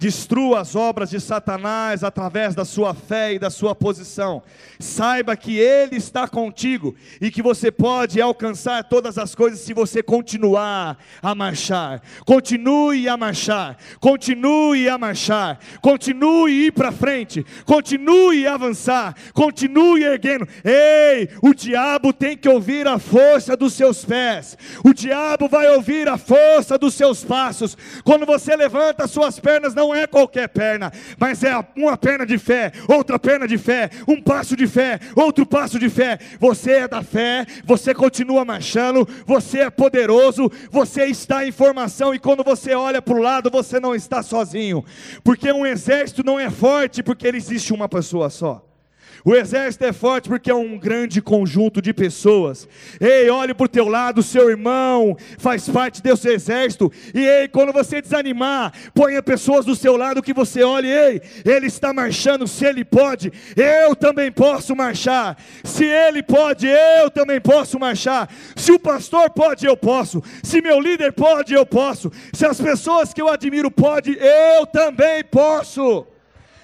Destrua 0.00 0.60
as 0.60 0.74
obras 0.74 1.10
de 1.10 1.20
Satanás 1.20 2.02
através 2.02 2.54
da 2.54 2.64
sua 2.64 2.94
fé 2.94 3.34
e 3.34 3.38
da 3.38 3.50
sua 3.50 3.74
posição. 3.74 4.42
Saiba 4.78 5.36
que 5.36 5.58
Ele 5.58 5.96
está 5.96 6.26
contigo 6.26 6.96
e 7.20 7.30
que 7.30 7.42
você 7.42 7.70
pode 7.70 8.18
alcançar 8.18 8.82
todas 8.84 9.18
as 9.18 9.34
coisas 9.34 9.60
se 9.60 9.74
você 9.74 10.02
continuar 10.02 10.98
a 11.22 11.34
marchar. 11.34 12.00
Continue 12.24 13.06
a 13.08 13.16
marchar, 13.16 13.76
continue 14.00 14.88
a 14.88 14.96
marchar, 14.96 15.58
continue 15.82 16.50
a 16.50 16.66
ir 16.66 16.72
para 16.72 16.90
frente, 16.90 17.44
continue 17.66 18.46
a 18.46 18.54
avançar, 18.54 19.14
continue 19.34 20.02
erguendo. 20.02 20.48
Ei, 20.64 21.28
o 21.42 21.52
diabo 21.52 22.10
tem 22.10 22.36
que 22.38 22.48
ouvir 22.48 22.88
a 22.88 22.98
força 22.98 23.19
dos 23.58 23.74
seus 23.74 24.04
pés, 24.04 24.56
o 24.84 24.94
diabo 24.94 25.48
vai 25.48 25.68
ouvir 25.68 26.08
a 26.08 26.16
força 26.16 26.78
dos 26.78 26.94
seus 26.94 27.22
passos. 27.22 27.76
Quando 28.02 28.24
você 28.24 28.56
levanta 28.56 29.04
as 29.04 29.10
suas 29.10 29.38
pernas, 29.38 29.74
não 29.74 29.90
não 29.90 29.94
é 29.94 30.06
qualquer 30.06 30.48
perna, 30.48 30.92
mas 31.18 31.42
é 31.42 31.52
uma 31.74 31.96
perna 31.96 32.24
de 32.24 32.38
fé, 32.38 32.70
outra 32.86 33.18
perna 33.18 33.46
de 33.48 33.58
fé, 33.58 33.90
um 34.06 34.22
passo 34.22 34.56
de 34.56 34.66
fé, 34.66 35.00
outro 35.16 35.44
passo 35.44 35.78
de 35.78 35.88
fé. 35.90 36.18
Você 36.38 36.72
é 36.72 36.88
da 36.88 37.02
fé, 37.02 37.44
você 37.64 37.92
continua 37.92 38.44
marchando, 38.44 39.08
você 39.26 39.60
é 39.60 39.70
poderoso, 39.70 40.50
você 40.70 41.06
está 41.06 41.44
em 41.44 41.50
formação, 41.50 42.14
e 42.14 42.18
quando 42.18 42.44
você 42.44 42.74
olha 42.74 43.02
para 43.02 43.14
o 43.14 43.22
lado, 43.22 43.50
você 43.50 43.80
não 43.80 43.94
está 43.94 44.22
sozinho, 44.22 44.84
porque 45.24 45.50
um 45.50 45.66
exército 45.66 46.22
não 46.22 46.38
é 46.38 46.48
forte 46.48 47.02
porque 47.02 47.26
ele 47.26 47.38
existe 47.38 47.72
uma 47.72 47.88
pessoa 47.88 48.30
só. 48.30 48.69
O 49.24 49.34
exército 49.34 49.84
é 49.84 49.92
forte 49.92 50.28
porque 50.28 50.50
é 50.50 50.54
um 50.54 50.78
grande 50.78 51.20
conjunto 51.20 51.82
de 51.82 51.92
pessoas. 51.92 52.68
Ei, 53.00 53.28
olhe 53.28 53.52
para 53.52 53.64
o 53.64 53.68
teu 53.68 53.88
lado, 53.88 54.22
seu 54.22 54.48
irmão 54.48 55.16
faz 55.38 55.68
parte 55.68 56.02
desse 56.02 56.28
exército. 56.28 56.90
E 57.14 57.20
ei, 57.26 57.48
quando 57.48 57.72
você 57.72 58.00
desanimar, 58.00 58.72
ponha 58.94 59.22
pessoas 59.22 59.64
do 59.64 59.76
seu 59.76 59.96
lado 59.96 60.22
que 60.22 60.32
você 60.32 60.62
olhe, 60.62 60.88
ei, 60.88 61.20
ele 61.44 61.66
está 61.66 61.92
marchando, 61.92 62.46
se 62.46 62.64
ele 62.64 62.84
pode, 62.84 63.32
eu 63.56 63.94
também 63.94 64.32
posso 64.32 64.74
marchar. 64.74 65.36
Se 65.64 65.84
ele 65.84 66.22
pode, 66.22 66.66
eu 66.66 67.10
também 67.10 67.40
posso 67.40 67.78
marchar. 67.78 68.28
Se 68.56 68.72
o 68.72 68.78
pastor 68.78 69.30
pode, 69.30 69.66
eu 69.66 69.76
posso. 69.76 70.22
Se 70.42 70.60
meu 70.60 70.80
líder 70.80 71.12
pode, 71.12 71.52
eu 71.52 71.66
posso. 71.66 72.10
Se 72.32 72.46
as 72.46 72.60
pessoas 72.60 73.12
que 73.12 73.20
eu 73.20 73.28
admiro 73.28 73.70
podem, 73.70 74.14
eu 74.14 74.66
também 74.66 75.22
posso. 75.24 76.06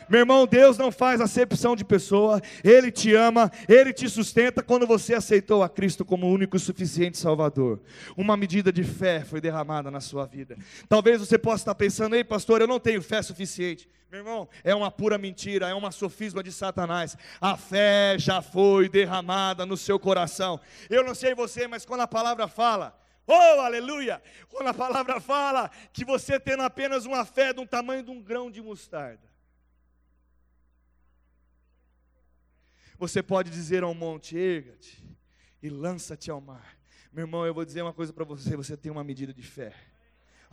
Meu 0.09 0.21
irmão, 0.21 0.47
Deus 0.47 0.79
não 0.79 0.93
faz 0.93 1.21
acepção 1.21 1.75
de 1.75 1.85
pessoa, 1.85 2.41
Ele 2.63 2.93
te 2.93 3.15
ama, 3.15 3.51
Ele 3.69 3.93
te 3.93 4.09
sustenta 4.09 4.63
quando 4.63 4.87
você 4.87 5.15
aceitou 5.15 5.63
a 5.63 5.69
Cristo 5.69 6.05
como 6.05 6.31
único 6.31 6.57
e 6.57 6.61
suficiente 6.61 7.19
Salvador. 7.19 7.81
Uma 8.17 8.37
medida 8.37 8.73
de 8.73 8.85
fé 8.85 9.25
foi 9.25 9.41
derramada 9.41 9.91
na 9.91 10.01
sua 10.01 10.25
vida. 10.25 10.57
Talvez 10.89 11.21
você 11.21 11.37
possa 11.37 11.63
estar 11.63 11.75
pensando, 11.75 12.15
ei 12.15 12.23
pastor, 12.23 12.61
eu 12.61 12.69
não 12.69 12.79
tenho 12.79 13.03
fé 13.03 13.21
suficiente. 13.21 13.89
Meu 14.11 14.21
irmão, 14.21 14.49
é 14.63 14.73
uma 14.73 14.91
pura 14.91 15.19
mentira, 15.19 15.69
é 15.69 15.75
uma 15.75 15.91
sofisma 15.91 16.41
de 16.43 16.53
Satanás. 16.53 17.17
A 17.41 17.57
fé 17.57 18.17
já 18.17 18.41
foi 18.41 18.89
derramada 18.89 19.67
no 19.67 19.77
seu 19.77 19.99
coração. 19.99 20.61
Eu 20.89 21.03
não 21.03 21.15
sei 21.15 21.35
você, 21.35 21.67
mas 21.67 21.85
quando 21.85 22.03
a 22.03 22.07
palavra 22.07 22.47
fala, 22.47 22.97
Oh, 23.29 23.61
aleluia! 23.61 24.23
Quando 24.49 24.69
a 24.69 24.75
palavra 24.75 25.21
fala 25.21 25.69
que 25.93 26.05
você 26.05 26.39
tendo 26.39 26.63
apenas 26.63 27.05
uma 27.05 27.25
fé 27.25 27.53
do 27.53 27.67
tamanho 27.67 28.05
de 28.05 28.11
um 28.13 28.23
grão 28.23 28.49
de 28.49 28.63
mostarda, 28.63 29.26
Você 32.99 33.23
pode 33.23 33.51
dizer 33.51 33.83
ao 33.83 33.95
monte: 33.95 34.37
erga-te 34.37 35.05
e 35.63 35.69
lança-te 35.69 36.31
ao 36.31 36.41
mar. 36.41 36.79
Meu 37.13 37.25
irmão, 37.25 37.47
eu 37.47 37.55
vou 37.55 37.65
dizer 37.65 37.83
uma 37.83 37.93
coisa 37.93 38.13
para 38.13 38.25
você: 38.25 38.57
você 38.57 38.77
tem 38.77 38.91
uma 38.91 39.05
medida 39.05 39.33
de 39.33 39.43
fé. 39.43 39.75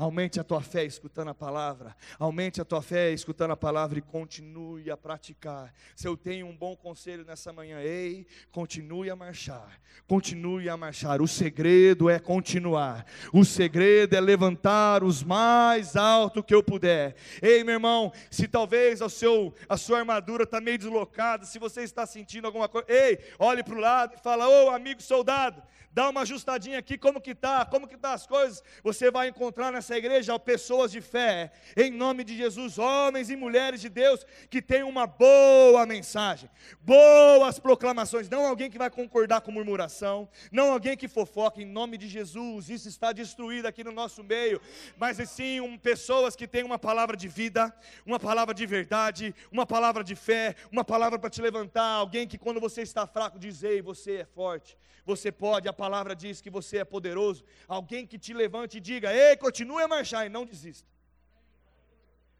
Aumente 0.03 0.37
a 0.37 0.43
tua 0.43 0.59
fé 0.59 0.83
escutando 0.83 1.29
a 1.29 1.33
palavra. 1.33 1.95
Aumente 2.19 2.59
a 2.59 2.65
tua 2.65 2.81
fé 2.81 3.11
escutando 3.13 3.51
a 3.51 3.55
palavra 3.55 3.99
e 3.99 4.01
continue 4.01 4.91
a 4.91 4.97
praticar. 4.97 5.73
Se 5.95 6.05
eu 6.05 6.17
tenho 6.17 6.45
um 6.45 6.57
bom 6.57 6.75
conselho 6.75 7.23
nessa 7.23 7.53
manhã, 7.53 7.79
ei, 7.79 8.27
continue 8.51 9.09
a 9.09 9.15
marchar. 9.15 9.79
Continue 10.05 10.67
a 10.67 10.75
marchar. 10.75 11.21
O 11.21 11.27
segredo 11.27 12.09
é 12.09 12.19
continuar. 12.19 13.05
O 13.31 13.45
segredo 13.45 14.13
é 14.13 14.19
levantar 14.19 15.05
os 15.05 15.23
mais 15.23 15.95
alto 15.95 16.43
que 16.43 16.53
eu 16.53 16.61
puder. 16.61 17.15
Ei, 17.41 17.63
meu 17.63 17.75
irmão, 17.75 18.11
se 18.29 18.45
talvez 18.45 18.99
o 18.99 19.07
seu, 19.07 19.55
a 19.69 19.77
sua 19.77 19.99
armadura 19.99 20.43
está 20.43 20.59
meio 20.59 20.77
deslocada, 20.77 21.45
se 21.45 21.57
você 21.57 21.81
está 21.81 22.05
sentindo 22.05 22.45
alguma 22.45 22.67
coisa, 22.67 22.87
ei, 22.91 23.19
olhe 23.39 23.63
para 23.63 23.75
o 23.75 23.79
lado 23.79 24.15
e 24.15 24.21
fala: 24.21 24.49
Ô 24.49 24.65
oh, 24.65 24.69
amigo 24.71 25.01
soldado, 25.01 25.63
dá 25.93 26.09
uma 26.09 26.21
ajustadinha 26.21 26.79
aqui, 26.79 26.97
como 26.97 27.21
que 27.21 27.35
tá? 27.35 27.63
Como 27.65 27.87
que 27.87 27.95
tá 27.95 28.13
as 28.13 28.25
coisas? 28.25 28.63
Você 28.83 29.11
vai 29.11 29.27
encontrar 29.27 29.71
nessa 29.71 29.95
igreja 29.95 30.37
pessoas 30.39 30.91
de 30.91 31.01
fé, 31.01 31.51
em 31.77 31.91
nome 31.91 32.23
de 32.23 32.35
Jesus, 32.35 32.79
homens 32.79 33.29
e 33.29 33.35
mulheres 33.35 33.79
de 33.79 33.89
Deus 33.89 34.25
que 34.49 34.61
têm 34.61 34.83
uma 34.83 35.05
boa 35.05 35.85
mensagem, 35.85 36.49
boas 36.81 37.59
proclamações, 37.59 38.29
não 38.29 38.45
alguém 38.45 38.69
que 38.69 38.77
vai 38.77 38.89
concordar 38.89 39.41
com 39.41 39.51
murmuração, 39.51 40.27
não 40.51 40.71
alguém 40.71 40.97
que 40.97 41.07
fofoca 41.07 41.61
em 41.61 41.65
nome 41.65 41.97
de 41.97 42.07
Jesus. 42.07 42.69
Isso 42.69 42.87
está 42.87 43.11
destruído 43.11 43.67
aqui 43.67 43.83
no 43.83 43.91
nosso 43.91 44.23
meio, 44.23 44.59
mas 44.97 45.17
sim 45.29 45.61
um, 45.61 45.77
pessoas 45.77 46.35
que 46.35 46.47
têm 46.47 46.63
uma 46.63 46.79
palavra 46.79 47.15
de 47.15 47.27
vida, 47.27 47.73
uma 48.05 48.19
palavra 48.19 48.53
de 48.53 48.65
verdade, 48.65 49.35
uma 49.51 49.65
palavra 49.65 50.03
de 50.03 50.15
fé, 50.15 50.55
uma 50.71 50.83
palavra 50.83 51.19
para 51.19 51.29
te 51.29 51.41
levantar, 51.41 51.83
alguém 51.83 52.27
que 52.27 52.37
quando 52.37 52.59
você 52.59 52.81
está 52.81 53.05
fraco 53.05 53.37
diz: 53.37 53.63
"Ei, 53.63 53.81
você 53.81 54.17
é 54.17 54.25
forte" 54.25 54.77
você 55.05 55.31
pode, 55.31 55.67
a 55.67 55.73
palavra 55.83 56.15
diz 56.15 56.39
que 56.39 56.49
você 56.57 56.75
é 56.77 56.85
poderoso. 56.95 57.43
Alguém 57.67 58.07
que 58.11 58.17
te 58.25 58.33
levante 58.33 58.77
e 58.77 58.81
diga: 58.89 59.13
Ei, 59.13 59.35
continue 59.35 59.83
a 59.83 59.87
marchar 59.95 60.25
e 60.25 60.29
não 60.29 60.45
desista. 60.45 60.89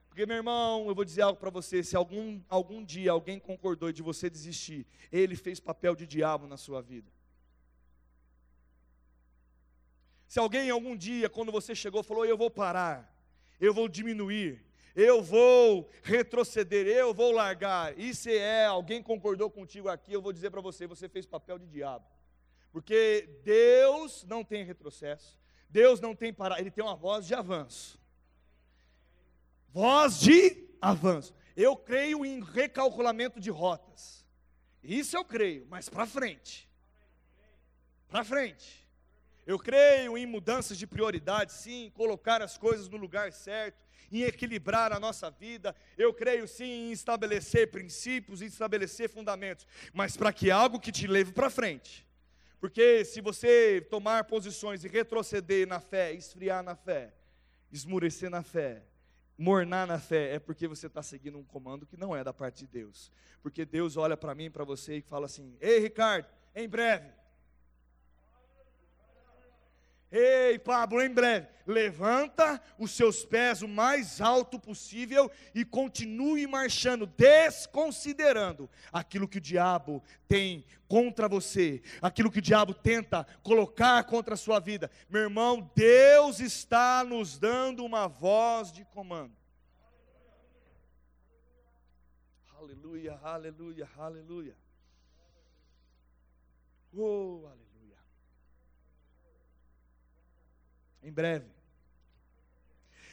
Porque, 0.08 0.26
meu 0.26 0.38
irmão, 0.38 0.88
eu 0.88 0.96
vou 0.96 1.04
dizer 1.04 1.24
algo 1.24 1.40
para 1.44 1.50
você: 1.50 1.84
se 1.84 1.96
algum, 2.02 2.28
algum 2.48 2.82
dia 2.94 3.12
alguém 3.12 3.38
concordou 3.50 3.92
de 3.92 4.02
você 4.02 4.30
desistir, 4.30 4.82
ele 5.12 5.36
fez 5.36 5.60
papel 5.60 5.94
de 5.94 6.06
diabo 6.08 6.48
na 6.48 6.56
sua 6.66 6.82
vida. 6.82 7.12
Se 10.26 10.40
alguém 10.40 10.70
algum 10.70 10.96
dia, 10.96 11.30
quando 11.30 11.52
você 11.52 11.76
chegou, 11.76 12.02
falou: 12.02 12.26
Eu 12.26 12.38
vou 12.38 12.50
parar, 12.50 12.98
eu 13.60 13.74
vou 13.74 13.90
diminuir, 13.90 14.64
eu 14.96 15.22
vou 15.22 15.90
retroceder, 16.02 16.88
eu 16.88 17.14
vou 17.14 17.32
largar, 17.34 18.00
e 18.00 18.16
se 18.16 18.32
é, 18.38 18.66
alguém 18.66 19.04
concordou 19.04 19.50
contigo 19.50 19.90
aqui, 19.90 20.14
eu 20.14 20.22
vou 20.22 20.32
dizer 20.32 20.50
para 20.50 20.62
você: 20.62 20.88
você 20.88 21.10
fez 21.10 21.26
papel 21.26 21.60
de 21.60 21.68
diabo. 21.68 22.06
Porque 22.74 23.30
Deus 23.44 24.25
não 24.27 24.44
tem 24.44 24.65
retrocesso, 24.65 25.39
Deus 25.70 26.01
não 26.01 26.15
tem 26.15 26.34
parada, 26.34 26.60
Ele 26.60 26.72
tem 26.72 26.84
uma 26.84 26.96
voz 26.96 27.27
de 27.27 27.36
avanço. 27.36 28.01
Voz 29.70 30.20
de 30.20 30.68
avanço. 30.82 31.36
Eu 31.56 31.77
creio 31.77 32.25
em 32.25 32.44
recalculamento 32.44 33.39
de 33.39 33.51
rotas. 33.51 34.25
Isso 34.84 35.15
eu 35.15 35.24
creio, 35.24 35.68
mas 35.70 35.88
para 35.88 36.08
frente. 36.08 36.68
Para 38.10 38.24
frente. 38.24 38.84
Eu 39.46 39.60
creio 39.60 40.18
em 40.18 40.25
mudanças 40.25 40.75
de 40.75 40.88
prioridade, 40.88 41.53
sim, 41.53 41.92
colocar 41.94 42.42
as 42.42 42.58
coisas 42.58 42.89
no 42.89 42.98
lugar 42.98 43.32
certo, 43.32 43.77
em 44.12 44.24
equilibrar 44.24 44.92
a 44.92 45.00
nossa 45.00 45.30
vida. 45.30 45.75
Eu 45.96 46.12
creio 46.12 46.48
sim 46.48 46.88
em 46.88 46.92
estabelecer 46.92 47.70
princípios, 47.70 48.42
em 48.42 48.48
estabelecer 48.48 49.10
fundamentos, 49.10 49.68
mas 49.94 50.18
para 50.18 50.34
que 50.34 50.50
algo 50.50 50.80
que 50.80 50.92
te 50.92 51.06
leve 51.06 51.32
para 51.34 51.51
frente. 51.51 52.03
Porque 52.63 53.03
se 53.03 53.20
você 53.20 53.86
tomar 53.89 54.24
posições 54.24 54.86
e 54.86 54.88
retroceder 54.88 55.67
na 55.67 55.82
fé, 55.82 56.13
esfriar 56.13 56.63
na 56.63 56.77
fé, 56.77 57.13
esmurecer 57.70 58.29
na 58.29 58.41
fé, 58.41 58.86
mornar 59.38 59.86
na 59.86 60.00
fé, 60.00 60.36
é 60.36 60.39
porque 60.39 60.65
você 60.65 60.88
está 60.88 61.03
seguindo 61.03 61.38
um 61.38 61.43
comando 61.43 61.86
que 61.86 61.98
não 61.98 62.15
é 62.15 62.24
da 62.24 62.32
parte 62.32 62.60
de 62.60 62.67
Deus. 62.67 63.12
Porque 63.41 63.65
Deus 63.65 63.98
olha 63.98 64.15
para 64.15 64.34
mim, 64.34 64.50
para 64.50 64.63
você 64.63 64.96
e 64.96 65.01
fala 65.01 65.25
assim: 65.25 65.58
Ei, 65.60 65.79
Ricardo, 65.79 66.25
em 66.55 66.70
breve 66.70 67.12
Ei, 70.15 70.60
Pablo, 70.60 71.01
em 71.01 71.10
breve, 71.10 71.48
levanta 71.65 72.62
os 72.77 72.91
seus 72.91 73.25
pés 73.25 73.63
o 73.63 73.67
mais 73.67 74.22
alto 74.22 74.60
possível 74.60 75.32
e 75.55 75.65
continue 75.65 76.46
marchando, 76.46 77.08
desconsiderando 77.08 78.70
aquilo 78.91 79.27
que 79.27 79.39
o 79.39 79.41
diabo 79.41 80.03
tem 80.27 80.63
contra 80.88 81.27
você, 81.27 81.82
aquilo 82.00 82.29
que 82.29 82.38
o 82.38 82.43
diabo 82.43 82.75
tenta 82.75 83.25
colocar 83.41 84.03
contra 84.03 84.36
a 84.36 84.38
sua 84.38 84.60
vida. 84.60 84.91
Meu 85.10 85.24
irmão, 85.24 85.72
Deus 85.74 86.39
está 86.39 87.03
nos 87.03 87.39
dando 87.39 87.84
uma 87.84 88.08
voz 88.08 88.72
de 88.72 88.86
comando. 88.86 89.36
Aleluia, 92.55 93.20
aleluia, 93.24 93.89
aleluia. 93.98 94.55
Oh, 96.96 97.48
aleluia. 97.48 97.73
Em 101.03 101.12
breve. 101.12 101.45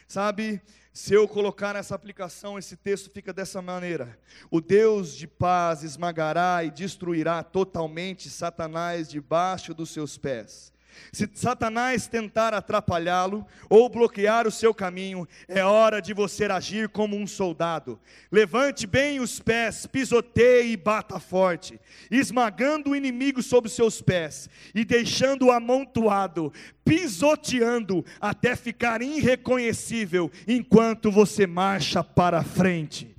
Sabe, 0.06 0.60
se 0.92 1.14
eu 1.14 1.28
colocar 1.28 1.74
nessa 1.74 1.94
aplicação, 1.94 2.58
esse 2.58 2.76
texto 2.76 3.10
fica 3.10 3.32
dessa 3.32 3.62
maneira: 3.62 4.18
O 4.50 4.60
Deus 4.60 5.14
de 5.14 5.26
paz 5.26 5.82
esmagará 5.82 6.64
e 6.64 6.70
destruirá 6.70 7.42
totalmente 7.42 8.28
Satanás 8.28 9.08
debaixo 9.08 9.72
dos 9.72 9.90
seus 9.90 10.18
pés. 10.18 10.72
Se 11.12 11.28
Satanás 11.34 12.06
tentar 12.06 12.54
atrapalhá-lo 12.54 13.46
ou 13.68 13.88
bloquear 13.88 14.46
o 14.46 14.50
seu 14.50 14.72
caminho, 14.72 15.26
é 15.48 15.64
hora 15.64 16.00
de 16.00 16.14
você 16.14 16.44
agir 16.44 16.88
como 16.88 17.16
um 17.16 17.26
soldado. 17.26 17.98
Levante 18.30 18.86
bem 18.86 19.20
os 19.20 19.40
pés, 19.40 19.86
pisoteie 19.86 20.72
e 20.72 20.76
bata 20.76 21.18
forte, 21.18 21.80
esmagando 22.10 22.90
o 22.90 22.96
inimigo 22.96 23.42
sob 23.42 23.68
seus 23.68 24.00
pés 24.00 24.48
e 24.74 24.84
deixando-o 24.84 25.50
amontoado, 25.50 26.52
pisoteando 26.84 28.04
até 28.20 28.54
ficar 28.54 29.02
irreconhecível 29.02 30.30
enquanto 30.46 31.10
você 31.10 31.46
marcha 31.46 32.04
para 32.04 32.42
frente. 32.42 33.16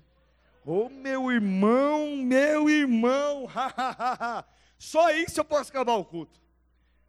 Oh, 0.65 0.89
meu 0.89 1.31
irmão, 1.31 2.15
meu 2.17 2.69
irmão, 2.69 3.47
só 4.77 5.11
isso 5.11 5.39
eu 5.39 5.45
posso 5.45 5.71
acabar 5.71 5.95
o 5.95 6.05
culto 6.05 6.40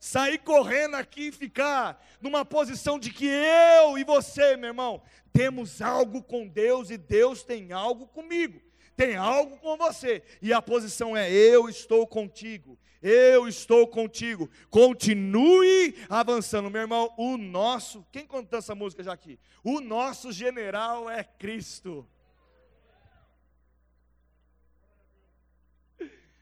sair 0.02 0.38
correndo 0.38 0.96
aqui 0.96 1.28
e 1.28 1.32
ficar 1.32 2.04
numa 2.20 2.44
posição 2.44 2.98
de 2.98 3.12
que 3.12 3.24
eu 3.24 3.96
e 3.96 4.02
você, 4.02 4.56
meu 4.56 4.70
irmão, 4.70 5.00
temos 5.32 5.80
algo 5.80 6.24
com 6.24 6.48
Deus 6.48 6.90
e 6.90 6.98
Deus 6.98 7.44
tem 7.44 7.72
algo 7.72 8.08
comigo, 8.08 8.60
tem 8.96 9.14
algo 9.14 9.56
com 9.58 9.76
você, 9.76 10.24
e 10.42 10.52
a 10.52 10.60
posição 10.60 11.16
é: 11.16 11.30
eu 11.30 11.68
estou 11.68 12.04
contigo, 12.04 12.76
eu 13.00 13.46
estou 13.46 13.86
contigo. 13.86 14.50
Continue 14.70 15.94
avançando, 16.08 16.68
meu 16.68 16.80
irmão. 16.80 17.14
O 17.16 17.36
nosso, 17.36 18.04
quem 18.10 18.26
contou 18.26 18.58
essa 18.58 18.74
música 18.74 19.04
já 19.04 19.12
aqui? 19.12 19.38
O 19.62 19.80
nosso 19.80 20.32
general 20.32 21.08
é 21.08 21.22
Cristo. 21.22 22.04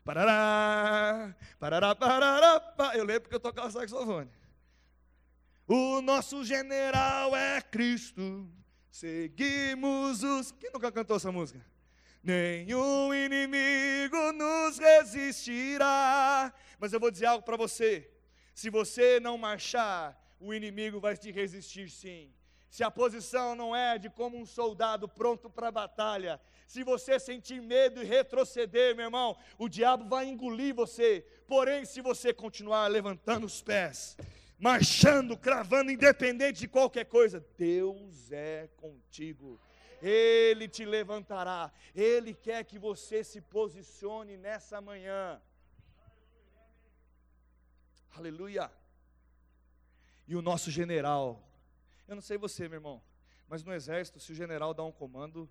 Parará, 0.04 1.36
parará, 1.58 1.94
parará, 1.94 2.92
Eu 2.94 3.04
lembro 3.04 3.22
porque 3.22 3.36
eu 3.36 3.40
tocava 3.40 3.70
saxofone. 3.70 4.30
O 5.66 6.00
nosso 6.00 6.44
general 6.44 7.36
é 7.36 7.60
Cristo. 7.60 8.48
Seguimos 8.90 10.22
os. 10.24 10.50
Quem 10.52 10.70
nunca 10.72 10.90
cantou 10.90 11.16
essa 11.16 11.30
música? 11.30 11.64
Nenhum 12.22 13.14
inimigo 13.14 14.32
nos 14.32 14.78
resistirá. 14.78 16.52
Mas 16.78 16.92
eu 16.92 17.00
vou 17.00 17.10
dizer 17.10 17.26
algo 17.26 17.44
para 17.44 17.56
você. 17.56 18.10
Se 18.54 18.68
você 18.68 19.20
não 19.20 19.38
marchar, 19.38 20.18
o 20.40 20.52
inimigo 20.52 20.98
vai 20.98 21.16
te 21.16 21.30
resistir 21.30 21.88
sim. 21.88 22.32
Se 22.70 22.85
a 22.85 22.90
posição 22.90 23.56
não 23.56 23.74
é 23.74 23.98
de 23.98 24.09
como 24.09 24.38
um 24.38 24.46
soldado 24.46 25.09
pronto 25.09 25.50
para 25.50 25.68
a 25.68 25.72
batalha, 25.72 26.40
se 26.68 26.85
você 26.85 27.18
sentir 27.18 27.61
medo 27.61 28.00
e 28.00 28.04
retroceder, 28.04 28.94
meu 28.94 29.06
irmão, 29.06 29.37
o 29.59 29.68
diabo 29.68 30.09
vai 30.09 30.28
engolir 30.28 30.72
você. 30.72 31.26
Porém, 31.48 31.85
se 31.85 32.00
você 32.00 32.33
continuar 32.33 32.87
levantando 32.87 33.44
os 33.44 33.61
pés, 33.61 34.16
marchando, 34.56 35.37
cravando, 35.37 35.90
independente 35.90 36.61
de 36.61 36.68
qualquer 36.68 37.06
coisa, 37.06 37.44
Deus 37.59 38.30
é 38.30 38.68
contigo. 38.76 39.61
Ele 40.00 40.68
te 40.68 40.85
levantará. 40.85 41.72
Ele 41.92 42.33
quer 42.33 42.62
que 42.62 42.78
você 42.78 43.24
se 43.24 43.40
posicione 43.40 44.37
nessa 44.37 44.80
manhã. 44.80 45.42
Aleluia. 48.16 48.70
E 50.28 50.37
o 50.37 50.40
nosso 50.40 50.70
general, 50.70 51.49
eu 52.11 52.16
não 52.16 52.23
sei 52.23 52.37
você, 52.37 52.68
meu 52.68 52.79
irmão, 52.79 53.01
mas 53.49 53.62
no 53.62 53.73
exército, 53.73 54.18
se 54.18 54.33
o 54.33 54.35
general 54.35 54.75
dá 54.75 54.83
um 54.83 54.92
comando, 54.92 55.49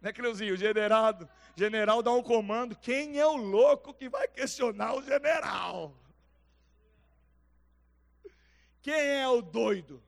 Né, 0.00 0.12
Creuzinho? 0.12 0.52
O 0.52 0.56
general, 0.56 1.18
general 1.56 2.02
dá 2.02 2.12
um 2.12 2.22
comando. 2.22 2.76
Quem 2.76 3.18
é 3.18 3.26
o 3.26 3.36
louco 3.36 3.94
que 3.94 4.06
vai 4.06 4.28
questionar 4.28 4.94
o 4.94 5.02
general? 5.02 5.96
Quem 8.82 8.92
é 8.92 9.26
o 9.26 9.40
doido? 9.40 10.02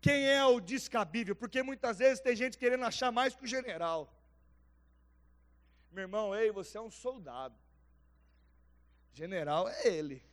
Quem 0.00 0.28
é 0.28 0.44
o 0.44 0.58
descabível? 0.58 1.36
Porque 1.36 1.62
muitas 1.62 1.98
vezes 1.98 2.18
tem 2.18 2.34
gente 2.34 2.58
querendo 2.58 2.84
achar 2.84 3.12
mais 3.12 3.32
que 3.32 3.44
o 3.44 3.46
general. 3.46 4.12
Meu 5.92 6.02
irmão, 6.02 6.34
ei, 6.34 6.50
você 6.50 6.76
é 6.76 6.80
um 6.80 6.90
soldado. 6.90 7.54
General 9.12 9.68
é 9.68 9.86
ele. 9.86 10.31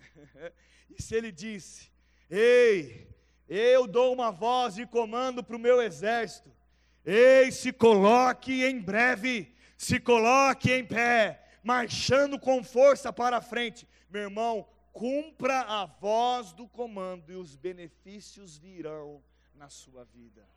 e 0.90 1.02
se 1.02 1.14
ele 1.14 1.30
disse: 1.30 1.90
Ei, 2.30 3.08
eu 3.48 3.86
dou 3.86 4.12
uma 4.12 4.30
voz 4.30 4.74
de 4.74 4.86
comando 4.86 5.42
para 5.42 5.56
o 5.56 5.58
meu 5.58 5.80
exército. 5.80 6.50
Ei, 7.04 7.52
se 7.52 7.72
coloque 7.72 8.64
em 8.64 8.80
breve, 8.80 9.54
se 9.76 10.00
coloque 10.00 10.72
em 10.72 10.84
pé, 10.84 11.44
marchando 11.62 12.38
com 12.38 12.64
força 12.64 13.12
para 13.12 13.40
frente. 13.40 13.86
Meu 14.08 14.22
irmão, 14.22 14.66
cumpra 14.92 15.60
a 15.60 15.84
voz 15.84 16.52
do 16.52 16.68
comando 16.68 17.32
e 17.32 17.36
os 17.36 17.56
benefícios 17.56 18.56
virão 18.56 19.22
na 19.54 19.68
sua 19.68 20.04
vida. 20.04 20.48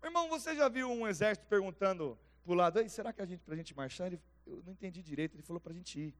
Meu 0.00 0.08
irmão, 0.08 0.28
você 0.28 0.56
já 0.56 0.68
viu 0.68 0.90
um 0.90 1.06
exército 1.06 1.46
perguntando 1.46 2.18
para 2.42 2.52
o 2.52 2.54
lado, 2.54 2.88
será 2.88 3.12
que 3.12 3.20
a 3.20 3.26
gente, 3.26 3.40
para 3.40 3.52
a 3.52 3.56
gente 3.56 3.76
marchar? 3.76 4.06
Ele, 4.06 4.20
eu 4.50 4.62
não 4.62 4.72
entendi 4.72 5.02
direito, 5.02 5.34
ele 5.34 5.42
falou 5.42 5.60
para 5.60 5.72
a 5.72 5.76
gente 5.76 5.98
ir. 5.98 6.14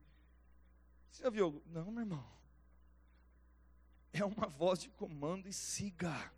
Você 1.09 1.23
já 1.23 1.29
viu? 1.29 1.61
Não, 1.67 1.91
meu 1.91 2.01
irmão. 2.01 2.25
É 4.13 4.23
uma 4.25 4.47
voz 4.47 4.79
de 4.79 4.89
comando 4.89 5.47
e 5.47 5.53
siga. 5.53 6.31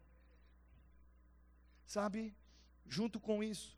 Sabe, 1.86 2.36
junto 2.86 3.20
com 3.20 3.44
isso, 3.44 3.78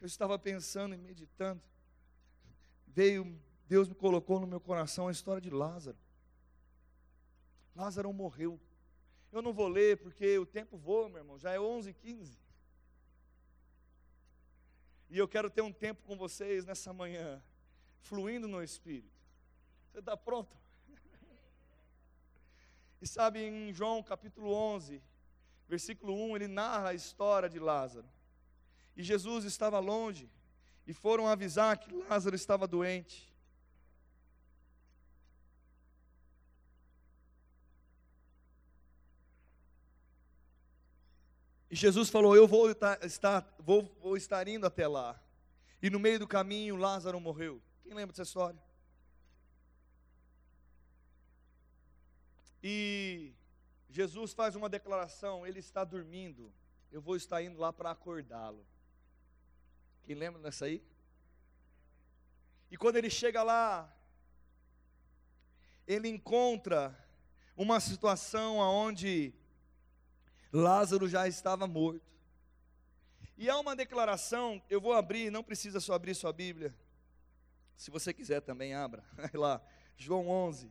eu 0.00 0.06
estava 0.06 0.38
pensando 0.38 0.94
e 0.94 0.98
meditando, 0.98 1.62
veio, 2.86 3.38
Deus 3.66 3.88
me 3.88 3.94
colocou 3.94 4.40
no 4.40 4.46
meu 4.46 4.60
coração 4.60 5.08
a 5.08 5.12
história 5.12 5.40
de 5.40 5.50
Lázaro. 5.50 5.98
Lázaro 7.74 8.12
morreu. 8.12 8.60
Eu 9.32 9.42
não 9.42 9.52
vou 9.52 9.68
ler 9.68 9.96
porque 9.98 10.38
o 10.38 10.46
tempo 10.46 10.76
voa, 10.76 11.08
meu 11.08 11.18
irmão, 11.18 11.38
já 11.38 11.52
é 11.52 11.60
11 11.60 11.92
15 11.94 12.49
E 15.10 15.18
eu 15.18 15.26
quero 15.26 15.50
ter 15.50 15.60
um 15.60 15.72
tempo 15.72 16.04
com 16.04 16.16
vocês 16.16 16.64
nessa 16.64 16.92
manhã, 16.92 17.42
fluindo 17.98 18.46
no 18.46 18.62
Espírito. 18.62 19.10
Você 19.90 19.98
está 19.98 20.16
pronto? 20.16 20.56
E 23.02 23.06
sabe, 23.06 23.42
em 23.42 23.72
João 23.72 24.04
capítulo 24.04 24.52
11, 24.52 25.02
versículo 25.68 26.14
1, 26.14 26.36
ele 26.36 26.48
narra 26.48 26.90
a 26.90 26.94
história 26.94 27.48
de 27.48 27.58
Lázaro. 27.58 28.08
E 28.96 29.02
Jesus 29.02 29.44
estava 29.44 29.80
longe, 29.80 30.30
e 30.86 30.92
foram 30.92 31.26
avisar 31.26 31.78
que 31.78 31.92
Lázaro 31.92 32.36
estava 32.36 32.68
doente. 32.68 33.29
E 41.70 41.76
Jesus 41.76 42.10
falou: 42.10 42.34
Eu 42.34 42.48
vou 42.48 42.70
estar, 42.70 42.98
vou, 43.58 43.84
vou 44.00 44.16
estar 44.16 44.46
indo 44.48 44.66
até 44.66 44.88
lá. 44.88 45.20
E 45.80 45.88
no 45.88 46.00
meio 46.00 46.18
do 46.18 46.26
caminho, 46.26 46.76
Lázaro 46.76 47.20
morreu. 47.20 47.62
Quem 47.82 47.94
lembra 47.94 48.12
dessa 48.12 48.22
história? 48.22 48.60
E 52.62 53.32
Jesus 53.88 54.32
faz 54.32 54.56
uma 54.56 54.68
declaração: 54.68 55.46
Ele 55.46 55.60
está 55.60 55.84
dormindo. 55.84 56.52
Eu 56.90 57.00
vou 57.00 57.14
estar 57.14 57.40
indo 57.40 57.58
lá 57.58 57.72
para 57.72 57.92
acordá-lo. 57.92 58.66
Quem 60.02 60.16
lembra 60.16 60.42
dessa 60.42 60.64
aí? 60.64 60.82
E 62.68 62.76
quando 62.76 62.96
ele 62.96 63.08
chega 63.08 63.42
lá, 63.42 63.96
ele 65.86 66.08
encontra 66.08 66.96
uma 67.56 67.78
situação 67.78 68.58
onde 68.58 69.34
Lázaro 70.52 71.08
já 71.08 71.28
estava 71.28 71.66
morto. 71.66 72.10
E 73.36 73.48
há 73.48 73.58
uma 73.58 73.74
declaração, 73.74 74.62
eu 74.68 74.80
vou 74.80 74.92
abrir, 74.92 75.30
não 75.30 75.42
precisa 75.42 75.80
só 75.80 75.94
abrir 75.94 76.14
sua 76.14 76.32
Bíblia. 76.32 76.74
Se 77.76 77.90
você 77.90 78.12
quiser 78.12 78.40
também, 78.42 78.74
abra. 78.74 79.02
Vai 79.16 79.30
lá, 79.32 79.62
João 79.96 80.28
11. 80.28 80.70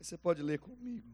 Você 0.00 0.16
pode 0.16 0.42
ler 0.42 0.58
comigo. 0.58 1.06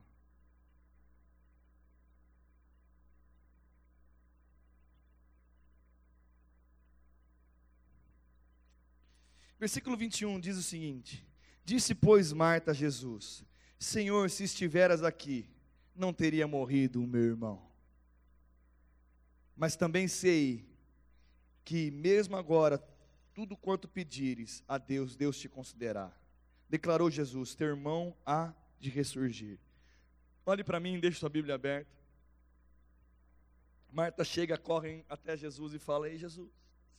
Versículo 9.58 9.96
21 9.96 10.38
diz 10.38 10.56
o 10.56 10.62
seguinte: 10.62 11.26
Disse, 11.64 11.94
pois, 11.94 12.32
Marta 12.32 12.70
a 12.70 12.74
Jesus: 12.74 13.44
Senhor, 13.78 14.30
se 14.30 14.44
estiveras 14.44 15.02
aqui, 15.02 15.50
não 15.94 16.12
teria 16.12 16.46
morrido 16.46 17.02
o 17.02 17.06
meu 17.06 17.24
irmão. 17.24 17.67
Mas 19.58 19.74
também 19.74 20.06
sei 20.06 20.64
que, 21.64 21.90
mesmo 21.90 22.36
agora, 22.36 22.78
tudo 23.34 23.56
quanto 23.56 23.88
pedires 23.88 24.62
a 24.68 24.78
Deus, 24.78 25.16
Deus 25.16 25.36
te 25.36 25.48
concederá. 25.48 26.16
Declarou 26.68 27.10
Jesus: 27.10 27.56
Teu 27.56 27.66
irmão 27.66 28.16
há 28.24 28.54
de 28.78 28.88
ressurgir. 28.88 29.58
Olhe 30.46 30.62
para 30.62 30.78
mim, 30.78 31.00
deixe 31.00 31.18
sua 31.18 31.28
Bíblia 31.28 31.56
aberta. 31.56 31.90
Marta 33.90 34.22
chega, 34.22 34.56
corre 34.56 35.04
até 35.08 35.36
Jesus 35.36 35.74
e 35.74 35.78
fala: 35.80 36.08
Ei, 36.08 36.16
Jesus, 36.16 36.48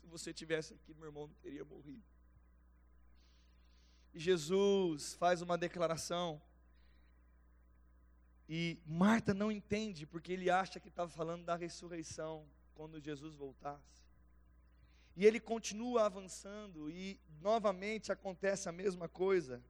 se 0.02 0.08
você 0.08 0.34
tivesse 0.34 0.74
aqui, 0.74 0.94
meu 0.94 1.06
irmão 1.06 1.28
não 1.28 1.36
teria 1.36 1.64
morrido. 1.64 2.04
E 4.14 4.20
Jesus 4.20 5.14
faz 5.14 5.42
uma 5.42 5.58
declaração. 5.58 6.42
E 8.52 8.80
Marta 8.84 9.32
não 9.32 9.52
entende, 9.52 10.08
porque 10.08 10.34
ele 10.34 10.50
acha 10.50 10.80
que 10.80 10.88
estava 10.88 11.12
falando 11.12 11.46
da 11.46 11.56
ressurreição, 11.56 12.48
quando 12.74 13.00
Jesus 13.00 13.36
voltasse. 13.36 14.04
E 15.16 15.24
ele 15.24 15.40
continua 15.40 16.08
avançando, 16.08 16.90
e 16.90 17.20
novamente 17.40 18.12
acontece 18.12 18.68
a 18.68 18.72
mesma 18.72 19.08
coisa. 19.08 19.62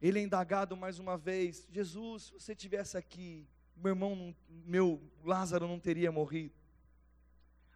Ele 0.00 0.20
é 0.20 0.22
indagado 0.22 0.74
mais 0.74 0.98
uma 0.98 1.18
vez: 1.18 1.68
Jesus, 1.70 2.22
se 2.22 2.32
você 2.32 2.54
tivesse 2.54 2.96
aqui, 2.96 3.46
meu 3.76 3.90
irmão, 3.90 4.34
meu 4.48 5.02
Lázaro 5.22 5.68
não 5.68 5.78
teria 5.78 6.10
morrido. 6.10 6.54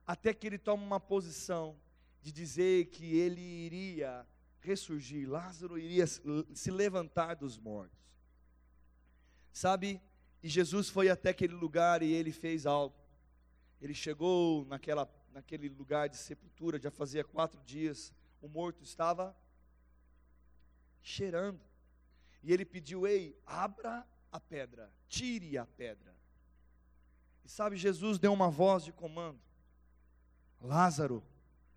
Até 0.07 0.33
que 0.33 0.47
ele 0.47 0.59
toma 0.59 0.83
uma 0.83 1.01
posição 1.01 1.79
de 2.23 2.33
dizer 2.33 2.87
que 2.87 3.17
ele 3.17 3.43
iria 3.43 4.27
ressurgir, 4.61 5.29
Lázaro 5.29 5.79
iria 5.79 6.07
se 6.07 6.71
levantar 6.71 7.35
dos 7.35 7.59
mortos. 7.59 8.06
Sabe? 9.57 10.03
E 10.43 10.51
Jesus 10.51 10.91
foi 10.91 11.09
até 11.09 11.31
aquele 11.31 11.55
lugar 11.55 12.03
e 12.03 12.13
ele 12.13 12.31
fez 12.31 12.67
algo. 12.67 12.95
Ele 13.81 13.95
chegou 13.95 14.67
naquela, 14.67 15.11
naquele 15.33 15.71
lugar 15.71 16.11
de 16.11 16.19
sepultura, 16.19 16.79
já 16.79 16.91
fazia 16.91 17.25
quatro 17.25 17.59
dias, 17.65 18.13
o 18.43 18.49
morto 18.49 18.83
estava 18.83 19.35
cheirando. 21.01 21.59
E 22.43 22.53
ele 22.53 22.67
pediu: 22.67 23.07
Ei, 23.07 23.35
abra 23.47 24.07
a 24.31 24.39
pedra, 24.39 24.93
tire 25.09 25.57
a 25.57 25.65
pedra. 25.65 26.15
E 27.43 27.49
sabe, 27.49 27.79
Jesus 27.79 28.19
deu 28.19 28.35
uma 28.35 28.51
voz 28.51 28.85
de 28.85 28.93
comando: 28.93 29.41
Lázaro, 30.61 31.25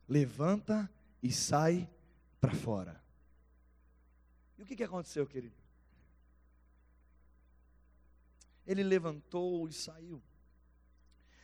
levanta 0.06 0.92
e 1.24 1.32
sai 1.32 1.90
para 2.42 2.54
fora. 2.54 3.02
E 4.58 4.64
o 4.64 4.66
que, 4.66 4.76
que 4.76 4.84
aconteceu, 4.84 5.26
querido? 5.26 5.59
Ele 8.70 8.84
levantou 8.84 9.68
e 9.68 9.74
saiu. 9.74 10.22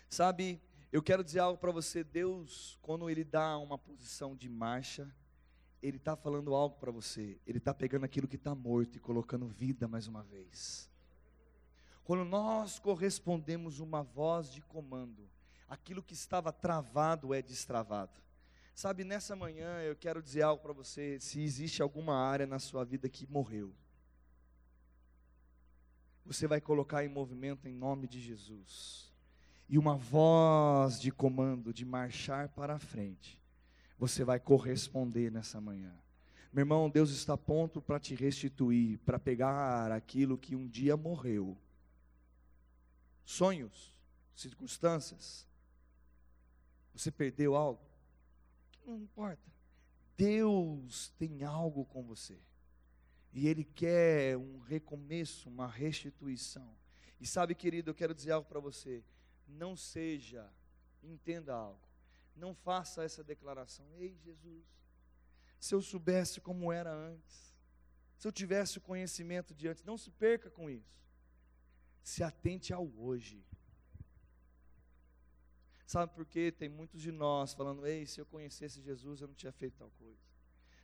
Sabe, 0.07 0.61
eu 0.91 1.01
quero 1.01 1.23
dizer 1.23 1.39
algo 1.39 1.59
para 1.59 1.71
você: 1.71 2.03
Deus, 2.03 2.77
quando 2.83 3.09
Ele 3.09 3.23
dá 3.23 3.57
uma 3.57 3.79
posição 3.79 4.35
de 4.35 4.47
marcha, 4.47 5.11
Ele 5.81 5.97
está 5.97 6.15
falando 6.15 6.53
algo 6.53 6.77
para 6.77 6.91
você. 6.91 7.41
Ele 7.47 7.57
está 7.57 7.73
pegando 7.73 8.05
aquilo 8.05 8.27
que 8.27 8.35
está 8.35 8.53
morto 8.53 8.97
e 8.97 8.99
colocando 8.99 9.47
vida 9.47 9.87
mais 9.87 10.07
uma 10.07 10.21
vez. 10.21 10.87
Quando 12.03 12.23
nós 12.23 12.77
correspondemos 12.77 13.79
uma 13.79 14.03
voz 14.03 14.51
de 14.51 14.61
comando, 14.61 15.27
aquilo 15.67 16.03
que 16.03 16.13
estava 16.13 16.53
travado 16.53 17.33
é 17.33 17.41
destravado. 17.41 18.21
Sabe, 18.75 19.03
nessa 19.03 19.35
manhã 19.35 19.81
eu 19.81 19.95
quero 19.95 20.21
dizer 20.21 20.43
algo 20.43 20.61
para 20.61 20.73
você: 20.73 21.19
se 21.19 21.41
existe 21.41 21.81
alguma 21.81 22.15
área 22.15 22.45
na 22.45 22.59
sua 22.59 22.85
vida 22.85 23.09
que 23.09 23.25
morreu, 23.25 23.73
você 26.25 26.47
vai 26.47 26.59
colocar 26.59 27.05
em 27.05 27.09
movimento 27.09 27.67
em 27.67 27.73
nome 27.73 28.07
de 28.07 28.19
Jesus. 28.19 29.13
E 29.69 29.77
uma 29.77 29.95
voz 29.95 30.99
de 30.99 31.11
comando 31.11 31.73
de 31.73 31.85
marchar 31.85 32.49
para 32.49 32.75
a 32.75 32.79
frente, 32.79 33.39
você 33.97 34.23
vai 34.23 34.39
corresponder 34.39 35.31
nessa 35.31 35.61
manhã. 35.61 35.93
Meu 36.51 36.61
irmão, 36.61 36.89
Deus 36.89 37.11
está 37.11 37.37
pronto 37.37 37.81
para 37.81 37.99
te 37.99 38.15
restituir, 38.15 38.97
para 38.99 39.19
pegar 39.19 39.91
aquilo 39.91 40.37
que 40.37 40.55
um 40.55 40.67
dia 40.67 40.95
morreu. 40.95 41.57
Sonhos, 43.25 43.93
circunstâncias. 44.35 45.45
Você 46.93 47.11
perdeu 47.11 47.55
algo? 47.55 47.81
Não 48.85 48.97
importa. 49.01 49.51
Deus 50.15 51.09
tem 51.17 51.43
algo 51.43 51.83
com 51.85 52.03
você. 52.03 52.37
E 53.35 53.49
Ele 53.49 53.65
quer 53.65 54.37
um 54.37 54.59
recomeço, 54.59 55.49
uma 55.49 55.67
restituição. 55.67 56.73
E 57.19 57.27
sabe, 57.27 57.53
querido, 57.53 57.89
eu 57.89 57.93
quero 57.93 58.15
dizer 58.15 58.31
algo 58.31 58.47
para 58.47 58.61
você. 58.61 59.03
Não 59.45 59.75
seja, 59.75 60.49
entenda 61.03 61.53
algo. 61.53 61.85
Não 62.33 62.55
faça 62.55 63.03
essa 63.03 63.21
declaração. 63.21 63.85
Ei, 63.97 64.17
Jesus, 64.23 64.63
se 65.59 65.75
eu 65.75 65.81
soubesse 65.81 66.39
como 66.39 66.71
era 66.71 66.93
antes, 66.93 67.53
se 68.17 68.25
eu 68.25 68.31
tivesse 68.31 68.77
o 68.77 68.81
conhecimento 68.81 69.53
de 69.53 69.67
antes, 69.67 69.83
não 69.83 69.97
se 69.97 70.09
perca 70.11 70.49
com 70.49 70.69
isso. 70.69 71.03
Se 72.01 72.23
atente 72.23 72.73
ao 72.73 72.89
hoje. 72.97 73.45
Sabe 75.85 76.13
por 76.13 76.25
quê? 76.25 76.53
Tem 76.53 76.69
muitos 76.69 77.01
de 77.01 77.11
nós 77.11 77.53
falando: 77.53 77.85
ei, 77.85 78.05
se 78.05 78.21
eu 78.21 78.25
conhecesse 78.25 78.81
Jesus, 78.81 79.19
eu 79.19 79.27
não 79.27 79.35
tinha 79.35 79.51
feito 79.51 79.75
tal 79.77 79.91
coisa. 79.91 80.34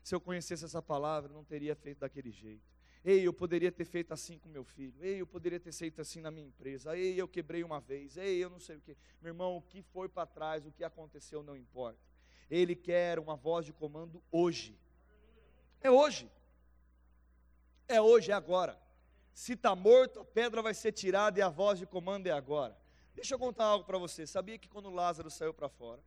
Se 0.04 0.16
eu 0.16 0.22
conhecesse 0.22 0.66
essa 0.66 0.82
palavra, 0.82 1.32
não 1.32 1.44
teria 1.44 1.76
feito 1.76 2.00
daquele 2.00 2.32
jeito. 2.32 2.72
Ei, 3.04 3.26
eu 3.26 3.34
poderia 3.34 3.72
ter 3.72 3.86
feito 3.86 4.14
assim 4.14 4.38
com 4.38 4.48
meu 4.48 4.64
filho. 4.64 4.94
Ei, 5.04 5.20
eu 5.20 5.26
poderia 5.26 5.60
ter 5.60 5.74
feito 5.74 6.02
assim 6.02 6.22
na 6.22 6.30
minha 6.30 6.48
empresa. 6.48 6.96
Ei, 6.96 7.20
eu 7.20 7.28
quebrei 7.28 7.64
uma 7.64 7.80
vez. 7.80 8.16
Ei, 8.16 8.44
eu 8.44 8.50
não 8.50 8.60
sei 8.60 8.78
o 8.78 8.82
que. 8.82 8.96
Meu 9.20 9.32
irmão, 9.32 9.58
o 9.58 9.62
que 9.62 9.82
foi 9.82 10.08
para 10.08 10.28
trás, 10.28 10.66
o 10.66 10.72
que 10.72 10.84
aconteceu, 10.84 11.42
não 11.42 11.58
importa. 11.58 12.00
Ele 12.50 12.76
quer 12.76 13.18
uma 13.18 13.36
voz 13.36 13.66
de 13.66 13.74
comando 13.74 14.22
hoje. 14.32 14.78
É 15.82 15.90
hoje. 15.90 16.30
É 17.88 18.00
hoje, 18.00 18.32
é 18.32 18.36
agora. 18.36 18.80
Se 19.34 19.54
está 19.54 19.76
morto, 19.76 20.20
a 20.20 20.26
pedra 20.26 20.62
vai 20.62 20.74
ser 20.74 20.92
tirada 20.92 21.40
e 21.40 21.42
a 21.42 21.50
voz 21.50 21.80
de 21.80 21.88
comando 21.88 22.28
é 22.28 22.32
agora. 22.32 22.78
Deixa 23.16 23.34
eu 23.34 23.40
contar 23.40 23.66
algo 23.66 23.86
para 23.86 23.98
você. 23.98 24.28
Sabia 24.28 24.60
que 24.60 24.68
quando 24.68 24.90
Lázaro 24.90 25.30
saiu 25.30 25.54
para 25.54 25.70
fora, 25.70 26.04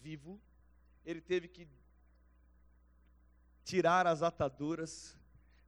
vivo, 0.00 0.40
ele 1.04 1.20
teve 1.20 1.48
que 1.48 1.66
tirar 3.70 4.04
as 4.06 4.20
ataduras. 4.20 5.16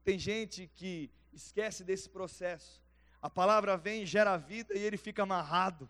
Tem 0.02 0.18
gente 0.18 0.68
que 0.74 1.08
esquece 1.32 1.84
desse 1.84 2.08
processo. 2.08 2.82
A 3.20 3.30
palavra 3.30 3.76
vem, 3.76 4.04
gera 4.04 4.36
vida 4.36 4.74
e 4.74 4.82
ele 4.82 4.96
fica 4.96 5.22
amarrado. 5.22 5.88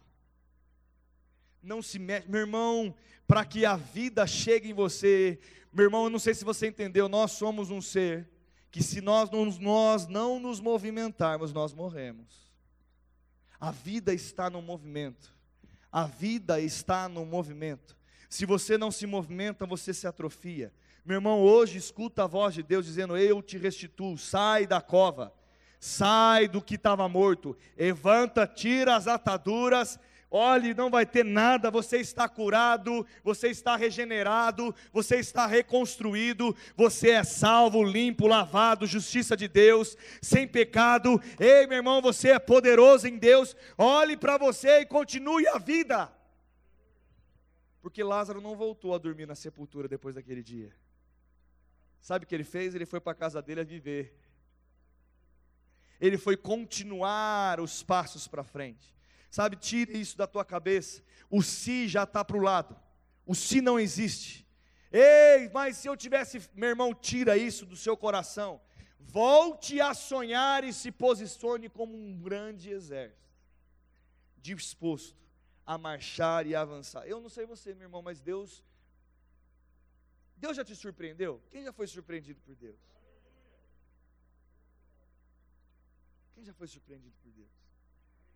Não 1.62 1.80
se 1.80 1.98
mexe, 1.98 2.28
meu 2.28 2.40
irmão, 2.40 2.94
para 3.26 3.44
que 3.46 3.64
a 3.64 3.76
vida 3.76 4.26
chegue 4.26 4.68
em 4.68 4.74
você, 4.74 5.40
meu 5.72 5.84
irmão, 5.84 6.04
eu 6.04 6.10
não 6.10 6.18
sei 6.18 6.34
se 6.34 6.44
você 6.44 6.66
entendeu, 6.66 7.08
nós 7.08 7.32
somos 7.32 7.70
um 7.70 7.80
ser 7.80 8.28
que 8.70 8.82
se 8.82 9.00
nós 9.00 9.30
não, 9.30 9.46
nós 9.46 10.06
não 10.06 10.38
nos 10.38 10.60
movimentarmos, 10.60 11.52
nós 11.52 11.72
morremos. 11.72 12.52
A 13.58 13.70
vida 13.70 14.12
está 14.12 14.50
no 14.50 14.60
movimento. 14.60 15.34
A 15.90 16.06
vida 16.06 16.60
está 16.60 17.08
no 17.08 17.24
movimento. 17.24 17.96
Se 18.28 18.44
você 18.44 18.76
não 18.76 18.90
se 18.90 19.06
movimenta, 19.06 19.64
você 19.64 19.94
se 19.94 20.06
atrofia. 20.06 20.72
Meu 21.04 21.16
irmão, 21.16 21.40
hoje 21.40 21.78
escuta 21.78 22.24
a 22.24 22.26
voz 22.26 22.54
de 22.54 22.62
Deus 22.62 22.86
dizendo: 22.86 23.16
Eu 23.16 23.42
te 23.42 23.58
restituo, 23.58 24.16
sai 24.16 24.66
da 24.66 24.80
cova, 24.80 25.32
sai 25.80 26.48
do 26.48 26.62
que 26.62 26.76
estava 26.76 27.08
morto, 27.08 27.56
levanta, 27.76 28.46
tira 28.46 28.96
as 28.96 29.06
ataduras 29.06 29.98
Olhe, 30.34 30.72
não 30.72 30.88
vai 30.88 31.04
ter 31.04 31.26
nada, 31.26 31.70
você 31.70 31.98
está 31.98 32.26
curado, 32.26 33.06
você 33.22 33.48
está 33.48 33.76
regenerado, 33.76 34.74
você 34.90 35.16
está 35.16 35.46
reconstruído, 35.46 36.56
você 36.74 37.10
é 37.10 37.22
salvo, 37.22 37.82
limpo, 37.84 38.26
lavado, 38.26 38.86
justiça 38.86 39.36
de 39.36 39.46
Deus, 39.46 39.94
sem 40.22 40.48
pecado. 40.48 41.20
Ei, 41.38 41.66
meu 41.66 41.76
irmão, 41.76 42.00
você 42.00 42.30
é 42.30 42.38
poderoso 42.38 43.06
em 43.06 43.18
Deus. 43.18 43.54
Olhe 43.76 44.16
para 44.16 44.38
você 44.38 44.80
e 44.80 44.86
continue 44.86 45.46
a 45.48 45.58
vida. 45.58 46.10
Porque 47.82 48.02
Lázaro 48.02 48.40
não 48.40 48.56
voltou 48.56 48.94
a 48.94 48.98
dormir 48.98 49.26
na 49.26 49.34
sepultura 49.34 49.86
depois 49.86 50.14
daquele 50.14 50.42
dia. 50.42 50.74
Sabe 52.02 52.24
o 52.24 52.28
que 52.28 52.34
ele 52.34 52.44
fez? 52.44 52.74
Ele 52.74 52.84
foi 52.84 53.00
para 53.00 53.12
a 53.12 53.14
casa 53.14 53.40
dele 53.40 53.60
a 53.60 53.64
viver. 53.64 54.18
Ele 56.00 56.18
foi 56.18 56.36
continuar 56.36 57.60
os 57.60 57.82
passos 57.84 58.26
para 58.26 58.42
frente. 58.42 58.92
Sabe, 59.30 59.56
tire 59.56 59.96
isso 59.98 60.18
da 60.18 60.26
tua 60.26 60.44
cabeça. 60.44 61.00
O 61.30 61.42
se 61.42 61.86
já 61.86 62.02
está 62.02 62.24
para 62.24 62.36
o 62.36 62.40
lado. 62.40 62.76
O 63.24 63.36
se 63.36 63.60
não 63.60 63.78
existe. 63.78 64.44
Ei, 64.90 65.48
mas 65.54 65.76
se 65.76 65.88
eu 65.88 65.96
tivesse, 65.96 66.42
meu 66.54 66.70
irmão, 66.70 66.92
tira 66.92 67.36
isso 67.36 67.64
do 67.64 67.76
seu 67.76 67.96
coração. 67.96 68.60
Volte 68.98 69.80
a 69.80 69.94
sonhar 69.94 70.64
e 70.64 70.72
se 70.72 70.90
posicione 70.90 71.68
como 71.68 71.96
um 71.96 72.18
grande 72.18 72.70
exército, 72.70 73.30
disposto 74.38 75.16
a 75.64 75.78
marchar 75.78 76.46
e 76.46 76.54
avançar. 76.54 77.06
Eu 77.06 77.20
não 77.20 77.28
sei 77.28 77.46
você, 77.46 77.74
meu 77.74 77.84
irmão, 77.84 78.02
mas 78.02 78.20
Deus, 78.20 78.62
Deus 80.42 80.56
já 80.58 80.64
te 80.64 80.74
surpreendeu? 80.74 81.32
Quem 81.52 81.62
já 81.64 81.72
foi 81.72 81.86
surpreendido 81.86 82.40
por 82.46 82.54
Deus? 82.56 82.80
Quem 86.34 86.44
já 86.48 86.54
foi 86.60 86.68
surpreendido 86.74 87.16
por 87.22 87.30
Deus? 87.30 87.62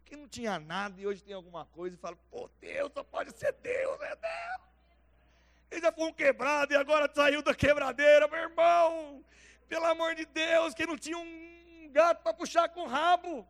que 0.07 0.17
não 0.17 0.29
tinha 0.29 0.57
nada 0.61 1.01
e 1.01 1.07
hoje 1.07 1.21
tem 1.23 1.35
alguma 1.35 1.67
coisa 1.67 1.97
e 1.97 1.99
fala, 1.99 2.17
pô, 2.31 2.49
Deus 2.61 2.93
só 2.95 3.03
pode 3.03 3.37
ser 3.37 3.53
Deus, 3.55 4.01
é 4.03 4.15
Deus. 4.15 4.69
Ele 5.69 5.81
já 5.81 5.91
foi 5.91 6.05
um 6.05 6.13
quebrado 6.13 6.73
e 6.73 6.77
agora 6.77 7.11
saiu 7.13 7.43
da 7.43 7.53
quebradeira, 7.53 8.29
meu 8.29 8.39
irmão. 8.39 9.25
Pelo 9.69 9.85
amor 9.87 10.15
de 10.15 10.25
Deus, 10.27 10.75
que 10.75 10.87
não 10.87 10.97
tinha 10.97 11.19
um 11.19 11.91
gato 11.91 12.23
para 12.23 12.33
puxar 12.33 12.69
com 12.69 12.83
o 12.83 12.87
rabo. 12.87 13.45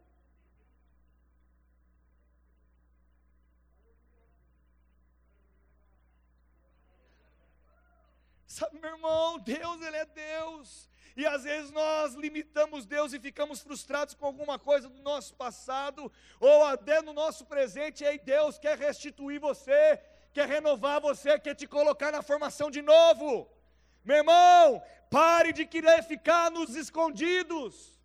Sabe, 8.57 8.79
meu 8.81 8.92
irmão, 8.97 9.38
Deus, 9.38 9.83
Ele 9.83 9.99
é 9.99 10.07
Deus. 10.07 10.88
E 11.14 11.27
às 11.27 11.42
vezes 11.45 11.71
nós 11.71 12.14
limitamos 12.14 12.87
Deus 12.87 13.12
e 13.12 13.21
ficamos 13.21 13.61
frustrados 13.61 14.14
com 14.14 14.25
alguma 14.25 14.59
coisa 14.59 14.88
do 14.88 15.03
nosso 15.03 15.35
passado, 15.35 16.11
ou 16.40 16.64
até 16.64 17.03
no 17.03 17.12
nosso 17.12 17.45
presente, 17.45 18.03
e 18.03 18.07
aí 18.07 18.19
Deus 18.19 18.59
quer 18.59 18.79
restituir 18.79 19.38
você, 19.38 20.01
quer 20.33 20.49
renovar 20.49 21.03
você, 21.03 21.38
quer 21.38 21.55
te 21.55 21.66
colocar 21.66 22.11
na 22.11 22.23
formação 22.23 22.71
de 22.71 22.81
novo. 22.81 23.47
Meu 24.03 24.16
irmão, 24.23 24.83
pare 25.11 25.53
de 25.53 25.66
querer 25.66 26.03
ficar 26.03 26.51
nos 26.51 26.75
escondidos. 26.75 28.01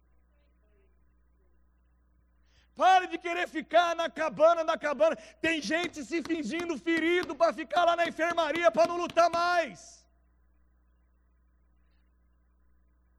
Pare 2.75 3.07
de 3.07 3.17
querer 3.17 3.47
ficar 3.47 3.95
na 3.95 4.09
cabana, 4.09 4.65
na 4.65 4.77
cabana. 4.77 5.15
Tem 5.39 5.61
gente 5.61 6.03
se 6.03 6.21
fingindo 6.21 6.77
ferido 6.77 7.33
para 7.33 7.53
ficar 7.53 7.85
lá 7.85 7.95
na 7.95 8.05
enfermaria 8.05 8.69
para 8.69 8.87
não 8.87 8.97
lutar 8.97 9.29
mais. 9.29 10.00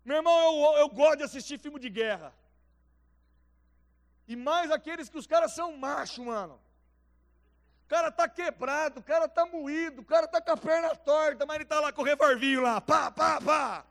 Meu 0.05 0.17
irmão, 0.17 0.37
eu, 0.38 0.79
eu 0.79 0.88
gosto 0.88 1.19
de 1.19 1.25
assistir 1.25 1.59
filme 1.59 1.79
de 1.79 1.88
guerra. 1.88 2.33
E 4.27 4.37
mais 4.37 4.71
aqueles 4.71 5.09
que 5.09 5.19
os 5.19 5.27
caras 5.27 5.53
são 5.53 5.77
macho, 5.77 6.25
mano. 6.25 6.61
O 7.85 7.88
cara 7.88 8.11
tá 8.11 8.29
quebrado, 8.29 9.01
o 9.01 9.03
cara 9.03 9.29
tá 9.29 9.45
moído, 9.45 10.01
o 10.01 10.05
cara 10.05 10.27
tá 10.27 10.41
com 10.41 10.53
a 10.53 10.57
perna 10.57 10.97
torta, 10.97 11.45
mas 11.45 11.57
ele 11.57 11.65
tá 11.65 11.79
lá 11.79 11.93
com 11.93 12.03
o 12.03 12.05
revolvinho 12.05 12.62
lá, 12.62 12.81
pá, 12.81 13.11
pá, 13.11 13.41
pá. 13.41 13.85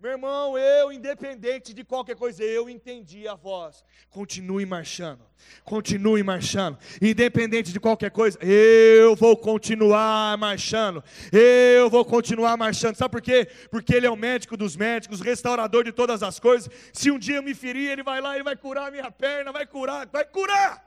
Meu 0.00 0.12
irmão, 0.12 0.56
eu, 0.56 0.90
independente 0.90 1.74
de 1.74 1.84
qualquer 1.84 2.16
coisa, 2.16 2.42
eu 2.42 2.70
entendi 2.70 3.28
a 3.28 3.34
voz. 3.34 3.84
Continue 4.08 4.64
marchando, 4.64 5.20
continue 5.62 6.22
marchando. 6.22 6.78
Independente 7.02 7.70
de 7.70 7.78
qualquer 7.78 8.10
coisa, 8.10 8.38
eu 8.42 9.14
vou 9.14 9.36
continuar 9.36 10.38
marchando. 10.38 11.04
Eu 11.30 11.90
vou 11.90 12.02
continuar 12.02 12.56
marchando. 12.56 12.96
Sabe 12.96 13.12
por 13.12 13.20
quê? 13.20 13.46
Porque 13.70 13.94
Ele 13.94 14.06
é 14.06 14.10
o 14.10 14.16
médico 14.16 14.56
dos 14.56 14.74
médicos, 14.74 15.20
restaurador 15.20 15.84
de 15.84 15.92
todas 15.92 16.22
as 16.22 16.40
coisas. 16.40 16.72
Se 16.94 17.10
um 17.10 17.18
dia 17.18 17.36
eu 17.36 17.42
me 17.42 17.54
ferir, 17.54 17.90
Ele 17.90 18.02
vai 18.02 18.22
lá 18.22 18.38
e 18.38 18.42
vai 18.42 18.56
curar 18.56 18.88
a 18.88 18.90
minha 18.90 19.10
perna, 19.10 19.52
vai 19.52 19.66
curar, 19.66 20.06
vai 20.06 20.24
curar. 20.24 20.82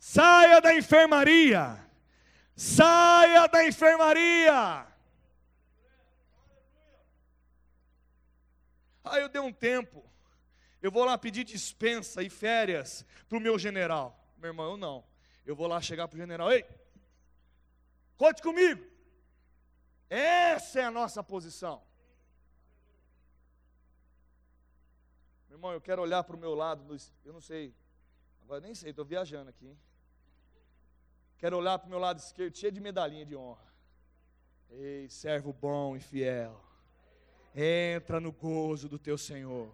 Saia 0.00 0.60
da 0.60 0.74
enfermaria. 0.74 1.78
Saia 2.56 3.46
da 3.46 3.64
enfermaria. 3.64 4.84
Ah, 9.10 9.20
eu 9.20 9.28
dei 9.28 9.40
um 9.40 9.52
tempo. 9.52 10.04
Eu 10.80 10.92
vou 10.92 11.04
lá 11.04 11.18
pedir 11.18 11.44
dispensa 11.44 12.22
e 12.22 12.30
férias 12.30 13.04
para 13.28 13.38
o 13.38 13.40
meu 13.40 13.58
general. 13.58 14.16
Meu 14.36 14.50
irmão, 14.50 14.70
eu 14.70 14.76
não. 14.76 15.04
Eu 15.44 15.56
vou 15.56 15.66
lá 15.66 15.80
chegar 15.80 16.06
para 16.06 16.16
o 16.16 16.20
general. 16.20 16.52
Ei, 16.52 16.64
conte 18.16 18.40
comigo. 18.42 18.86
Essa 20.08 20.80
é 20.80 20.84
a 20.84 20.90
nossa 20.90 21.22
posição. 21.22 21.82
Meu 25.48 25.56
irmão, 25.56 25.72
eu 25.72 25.80
quero 25.80 26.02
olhar 26.02 26.22
para 26.22 26.36
o 26.36 26.38
meu 26.38 26.54
lado. 26.54 26.84
Eu 27.24 27.32
não 27.32 27.40
sei. 27.40 27.74
Agora 28.42 28.60
nem 28.60 28.74
sei, 28.74 28.90
estou 28.90 29.04
viajando 29.04 29.50
aqui. 29.50 29.66
Hein? 29.66 29.78
Quero 31.38 31.56
olhar 31.56 31.78
para 31.78 31.86
o 31.86 31.90
meu 31.90 31.98
lado 31.98 32.18
esquerdo, 32.18 32.56
cheio 32.56 32.72
de 32.72 32.80
medalhinha 32.80 33.24
de 33.24 33.36
honra. 33.36 33.66
Ei, 34.70 35.08
servo 35.08 35.52
bom 35.52 35.96
e 35.96 36.00
fiel. 36.00 36.67
Entra 37.54 38.20
no 38.20 38.32
gozo 38.32 38.88
do 38.88 38.98
teu 38.98 39.18
Senhor. 39.18 39.72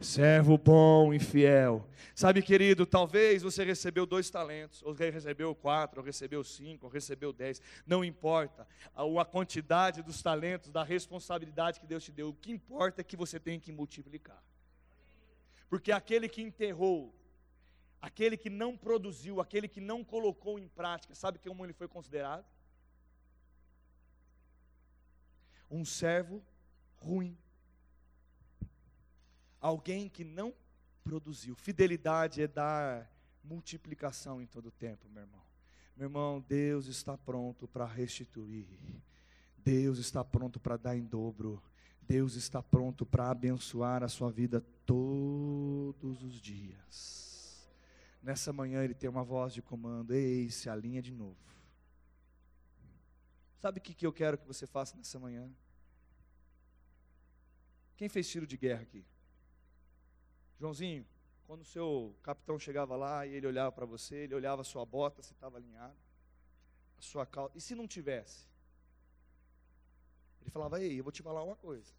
Servo 0.00 0.56
bom 0.56 1.12
e 1.12 1.18
fiel. 1.18 1.86
Sabe, 2.14 2.40
querido, 2.40 2.86
talvez 2.86 3.42
você 3.42 3.62
recebeu 3.62 4.06
dois 4.06 4.30
talentos, 4.30 4.82
ou 4.82 4.94
recebeu 4.94 5.54
quatro, 5.54 6.00
ou 6.00 6.06
recebeu 6.06 6.42
cinco, 6.42 6.86
ou 6.86 6.92
recebeu 6.92 7.34
dez. 7.34 7.60
Não 7.86 8.02
importa 8.02 8.66
a, 8.94 9.24
quantidade 9.26 10.02
dos 10.02 10.22
talentos, 10.22 10.70
da 10.70 10.82
responsabilidade 10.82 11.78
que 11.78 11.86
Deus 11.86 12.02
te 12.02 12.12
deu. 12.12 12.30
O 12.30 12.34
que 12.34 12.50
importa 12.50 13.02
é 13.02 13.04
que 13.04 13.14
você 13.14 13.38
tem 13.38 13.60
que 13.60 13.70
multiplicar. 13.70 14.42
Porque 15.68 15.92
aquele 15.92 16.30
que 16.30 16.40
enterrou, 16.40 17.14
aquele 18.00 18.38
que 18.38 18.48
não 18.48 18.78
produziu, 18.78 19.38
aquele 19.38 19.68
que 19.68 19.82
não 19.82 20.02
colocou 20.02 20.58
em 20.58 20.66
prática, 20.66 21.14
sabe 21.14 21.38
como 21.38 21.64
ele 21.66 21.74
foi 21.74 21.86
considerado? 21.86 22.46
Um 25.70 25.84
servo 25.84 26.42
ruim. 27.00 27.36
Alguém 29.60 30.08
que 30.08 30.24
não 30.24 30.54
produziu. 31.02 31.54
Fidelidade 31.56 32.42
é 32.42 32.46
dar 32.46 33.10
multiplicação 33.42 34.40
em 34.40 34.46
todo 34.46 34.66
o 34.66 34.72
tempo, 34.72 35.08
meu 35.08 35.22
irmão. 35.22 35.42
Meu 35.96 36.06
irmão, 36.06 36.44
Deus 36.46 36.86
está 36.86 37.16
pronto 37.18 37.66
para 37.66 37.84
restituir. 37.84 38.66
Deus 39.58 39.98
está 39.98 40.24
pronto 40.24 40.60
para 40.60 40.76
dar 40.76 40.96
em 40.96 41.04
dobro. 41.04 41.62
Deus 42.00 42.34
está 42.34 42.62
pronto 42.62 43.04
para 43.04 43.30
abençoar 43.30 44.02
a 44.02 44.08
sua 44.08 44.30
vida 44.30 44.64
todos 44.86 46.22
os 46.22 46.40
dias. 46.40 47.70
Nessa 48.22 48.52
manhã 48.52 48.82
ele 48.82 48.94
tem 48.94 49.08
uma 49.08 49.24
voz 49.24 49.52
de 49.52 49.62
comando: 49.62 50.12
Ei, 50.12 50.50
se 50.50 50.68
alinha 50.68 51.02
de 51.02 51.12
novo. 51.12 51.36
Sabe 53.58 53.78
o 53.78 53.82
que 53.82 54.06
eu 54.06 54.12
quero 54.12 54.38
que 54.38 54.46
você 54.46 54.66
faça 54.66 54.96
nessa 54.96 55.18
manhã? 55.18 55.50
Quem 58.00 58.08
fez 58.08 58.26
tiro 58.30 58.46
de 58.46 58.56
guerra 58.56 58.80
aqui? 58.80 59.04
Joãozinho, 60.58 61.06
quando 61.46 61.60
o 61.60 61.66
seu 61.66 62.16
capitão 62.22 62.58
chegava 62.58 62.96
lá 62.96 63.26
e 63.26 63.34
ele 63.34 63.46
olhava 63.46 63.70
para 63.70 63.84
você, 63.84 64.16
ele 64.20 64.34
olhava 64.34 64.62
a 64.62 64.64
sua 64.64 64.86
bota, 64.86 65.22
se 65.22 65.34
estava 65.34 65.58
alinhado, 65.58 65.98
a 66.96 67.02
sua 67.02 67.26
calça. 67.26 67.58
E 67.58 67.60
se 67.60 67.74
não 67.74 67.86
tivesse? 67.86 68.48
Ele 70.40 70.48
falava, 70.48 70.80
ei, 70.82 70.98
eu 70.98 71.04
vou 71.04 71.12
te 71.12 71.22
falar 71.22 71.44
uma 71.44 71.56
coisa. 71.56 71.92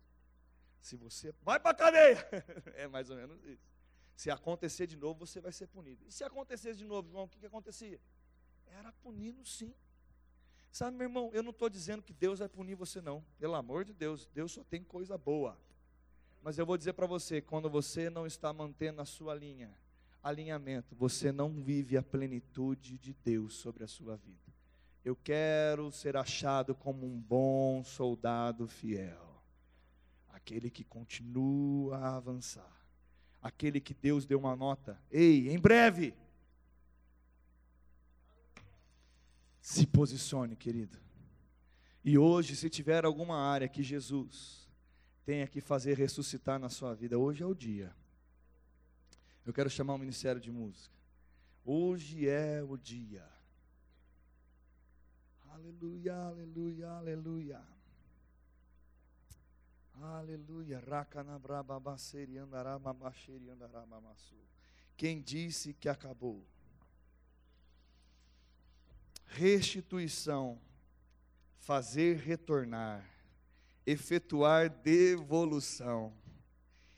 Se 0.81 0.95
você. 0.95 1.35
Vai 1.43 1.59
para 1.59 1.69
a 1.69 1.75
cadeia! 1.75 2.17
é 2.73 2.87
mais 2.87 3.11
ou 3.11 3.15
menos 3.15 3.39
isso. 3.45 3.69
Se 4.15 4.31
acontecer 4.31 4.87
de 4.87 4.97
novo, 4.97 5.27
você 5.27 5.39
vai 5.39 5.51
ser 5.51 5.67
punido. 5.67 6.03
E 6.07 6.11
se 6.11 6.23
acontecesse 6.23 6.79
de 6.79 6.85
novo, 6.85 7.09
irmão, 7.09 7.25
o 7.25 7.29
que, 7.29 7.39
que 7.39 7.45
acontecia? 7.45 8.01
Era 8.65 8.91
punido 8.91 9.45
sim. 9.45 9.71
Sabe, 10.71 10.97
meu 10.97 11.05
irmão, 11.05 11.29
eu 11.31 11.43
não 11.43 11.51
estou 11.51 11.69
dizendo 11.69 12.01
que 12.01 12.11
Deus 12.11 12.39
vai 12.39 12.49
punir 12.49 12.73
você, 12.73 12.99
não. 12.99 13.23
Pelo 13.37 13.53
amor 13.53 13.85
de 13.85 13.93
Deus, 13.93 14.25
Deus 14.33 14.51
só 14.51 14.63
tem 14.63 14.83
coisa 14.83 15.15
boa. 15.15 15.55
Mas 16.41 16.58
eu 16.58 16.65
vou 16.65 16.77
dizer 16.77 16.93
para 16.93 17.06
você, 17.06 17.39
quando 17.39 17.69
você 17.69 18.10
não 18.10 18.25
está 18.25 18.51
mantendo 18.51 19.01
a 19.01 19.06
sua 19.06 19.36
linha, 19.36 19.71
alinhamento, 20.23 20.95
você 20.95 21.32
não 21.32 21.62
vive 21.62 21.97
a 21.97 22.04
plenitude 22.04 22.97
de 22.97 23.13
Deus 23.13 23.56
sobre 23.56 23.84
a 23.84 23.88
sua 23.88 24.17
vida. 24.17 24.51
Eu 25.04 25.15
quero 25.15 25.91
ser 25.91 26.17
achado 26.17 26.75
como 26.75 27.06
um 27.06 27.19
bom 27.19 27.84
soldado 27.84 28.67
fiel, 28.67 29.41
aquele 30.30 30.69
que 30.69 30.84
continua 30.84 31.97
a 31.97 32.17
avançar, 32.17 32.86
aquele 33.41 33.80
que 33.80 33.93
Deus 33.93 34.25
deu 34.25 34.39
uma 34.39 34.56
nota. 34.56 34.99
Ei, 35.12 35.49
em 35.49 35.60
breve. 35.60 36.13
Se 39.60 39.86
posicione, 39.86 40.56
querido. 40.56 40.97
E 42.04 42.17
hoje, 42.17 42.56
se 42.56 42.67
tiver 42.67 43.06
alguma 43.06 43.38
área 43.38 43.67
que 43.67 43.84
Jesus 43.84 44.61
tenha 45.25 45.47
que 45.47 45.62
fazer 45.62 45.97
ressuscitar 45.97 46.60
na 46.60 46.69
sua 46.69 46.93
vida, 46.93 47.17
hoje 47.17 47.43
é 47.43 47.45
o 47.45 47.53
dia. 47.53 47.95
Eu 49.45 49.53
quero 49.53 49.69
chamar 49.69 49.95
o 49.95 49.97
Ministério 49.97 50.39
de 50.39 50.51
Música. 50.51 50.93
Hoje 51.65 52.27
é 52.27 52.63
o 52.63 52.77
dia. 52.77 53.27
Aleluia, 55.49 56.15
aleluia, 56.15 56.89
aleluia. 56.89 57.62
Aleluia. 60.01 60.81
Quem 64.97 65.21
disse 65.21 65.73
que 65.73 65.88
acabou? 65.88 66.43
Restituição, 69.27 70.60
fazer 71.60 72.17
retornar, 72.17 73.07
efetuar 73.91 74.69
devolução, 74.69 76.13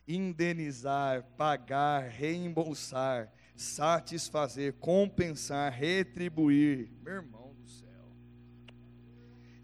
indenizar, 0.07 1.23
pagar, 1.37 2.09
reembolsar, 2.09 3.31
satisfazer, 3.55 4.73
compensar, 4.73 5.71
retribuir. 5.71 6.91
Meu 7.01 7.15
irmão 7.15 7.43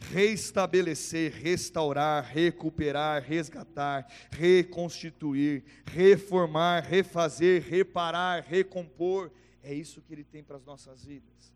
restabelecer, 0.10 1.32
restaurar, 1.32 2.24
recuperar, 2.24 3.22
resgatar, 3.22 4.08
reconstituir, 4.32 5.63
reformar, 5.86 6.82
refazer, 6.82 7.62
reparar, 7.62 8.44
recompor. 8.44 9.32
É 9.62 9.74
isso 9.74 10.02
que 10.02 10.13
Ele 10.13 10.24
tem 10.24 10.44
para 10.44 10.58
as 10.58 10.65
nossas 10.65 11.06
vidas. 11.06 11.54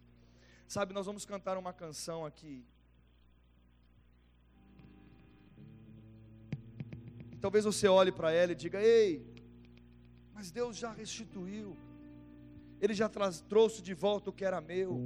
Sabe, 0.68 0.94
nós 0.94 1.06
vamos 1.06 1.26
cantar 1.26 1.58
uma 1.58 1.74
canção 1.74 2.26
aqui. 2.26 2.64
Talvez 7.44 7.66
você 7.66 7.90
olhe 7.90 8.10
para 8.10 8.32
ela 8.32 8.54
e 8.54 8.56
diga: 8.56 8.82
Ei, 8.82 9.22
mas 10.34 10.50
Deus 10.50 10.78
já 10.78 10.94
restituiu, 10.94 11.76
Ele 12.80 12.94
já 12.94 13.10
trouxe 13.50 13.82
de 13.82 13.94
volta 13.94 14.30
o 14.30 14.34
que 14.34 14.46
era 14.46 14.62
meu, 14.62 14.98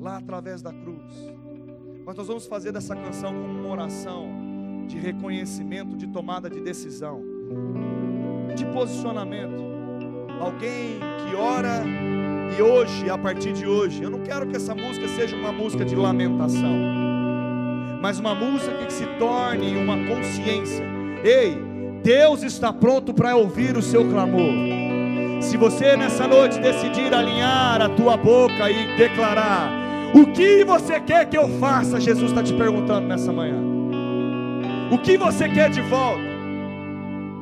lá 0.00 0.16
através 0.16 0.60
da 0.60 0.72
cruz. 0.72 1.14
Mas 2.04 2.16
nós 2.16 2.26
vamos 2.26 2.44
fazer 2.46 2.72
dessa 2.72 2.96
canção 2.96 3.32
como 3.32 3.60
uma 3.60 3.68
oração 3.70 4.26
de 4.88 4.98
reconhecimento, 4.98 5.96
de 5.96 6.08
tomada 6.08 6.50
de 6.50 6.60
decisão, 6.60 7.22
de 8.56 8.66
posicionamento. 8.72 9.62
Alguém 10.40 10.98
que 10.98 11.36
ora 11.36 11.84
e 12.58 12.60
hoje, 12.60 13.08
a 13.08 13.16
partir 13.16 13.52
de 13.52 13.64
hoje, 13.64 14.02
eu 14.02 14.10
não 14.10 14.24
quero 14.24 14.48
que 14.48 14.56
essa 14.56 14.74
música 14.74 15.06
seja 15.06 15.36
uma 15.36 15.52
música 15.52 15.84
de 15.84 15.94
lamentação, 15.94 16.74
mas 18.02 18.18
uma 18.18 18.34
música 18.34 18.84
que 18.84 18.92
se 18.92 19.06
torne 19.20 19.76
uma 19.76 19.96
consciência. 20.08 20.93
Ei, 21.24 21.56
Deus 22.02 22.42
está 22.42 22.70
pronto 22.70 23.14
para 23.14 23.34
ouvir 23.34 23.78
o 23.78 23.82
seu 23.82 24.06
clamor. 24.10 24.52
Se 25.40 25.56
você 25.56 25.96
nessa 25.96 26.28
noite 26.28 26.60
decidir 26.60 27.14
alinhar 27.14 27.80
a 27.80 27.88
tua 27.88 28.14
boca 28.14 28.70
e 28.70 28.94
declarar: 28.98 29.72
o 30.14 30.26
que 30.26 30.62
você 30.64 31.00
quer 31.00 31.24
que 31.30 31.38
eu 31.38 31.48
faça? 31.58 31.98
Jesus 31.98 32.30
está 32.30 32.42
te 32.42 32.52
perguntando 32.52 33.08
nessa 33.08 33.32
manhã. 33.32 33.58
O 34.92 34.98
que 34.98 35.16
você 35.16 35.48
quer 35.48 35.70
de 35.70 35.80
volta? 35.80 36.22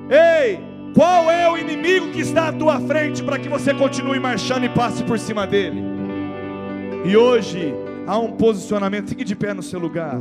Ei, 0.09 0.61
qual 0.95 1.29
é 1.29 1.51
o 1.51 1.59
inimigo 1.59 2.13
que 2.13 2.21
está 2.21 2.49
à 2.49 2.53
tua 2.53 2.79
frente 2.81 3.21
para 3.21 3.37
que 3.37 3.49
você 3.49 3.75
continue 3.75 4.21
marchando 4.21 4.65
e 4.65 4.69
passe 4.69 5.03
por 5.03 5.19
cima 5.19 5.45
dele? 5.45 5.83
E 7.05 7.17
hoje 7.17 7.75
há 8.07 8.17
um 8.17 8.31
posicionamento, 8.31 9.09
fique 9.09 9.25
de 9.25 9.35
pé 9.35 9.53
no 9.53 9.63
seu 9.63 9.81
lugar. 9.81 10.21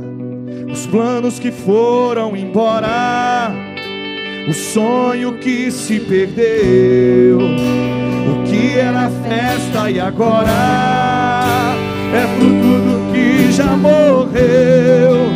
Os 0.72 0.86
planos 0.86 1.38
que 1.38 1.50
foram 1.50 2.36
embora, 2.36 3.52
o 4.48 4.52
sonho 4.52 5.34
que 5.34 5.70
se 5.70 6.00
perdeu, 6.00 7.38
o 7.38 8.42
que 8.44 8.78
era 8.78 9.10
festa 9.28 9.90
e 9.90 10.00
agora 10.00 10.50
é 12.14 12.26
fruto 12.38 12.78
do 12.80 13.12
que 13.12 13.52
já 13.52 13.76
morreu. 13.76 15.32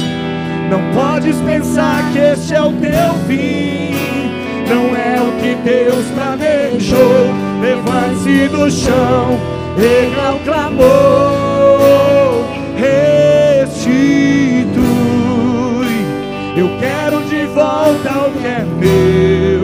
Não 0.70 0.80
podes 0.94 1.36
pensar 1.42 2.02
que 2.12 2.18
este 2.18 2.54
é 2.54 2.62
o 2.62 2.72
teu 2.72 3.14
fim, 3.26 3.94
não 4.68 4.96
é 4.96 5.20
o 5.20 5.32
que 5.40 5.54
Deus 5.62 6.06
planejou. 6.14 7.26
Levante-se 7.60 8.48
do 8.48 8.70
chão, 8.70 9.38
erga 9.78 10.34
o. 10.34 11.16
Eu 16.56 16.70
quero 16.78 17.22
de 17.24 17.44
volta 17.46 18.28
o 18.28 18.32
que 18.32 18.46
é 18.46 18.64
meu. 18.64 19.55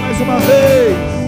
Mais 0.00 0.20
uma 0.20 0.38
vez 0.40 1.18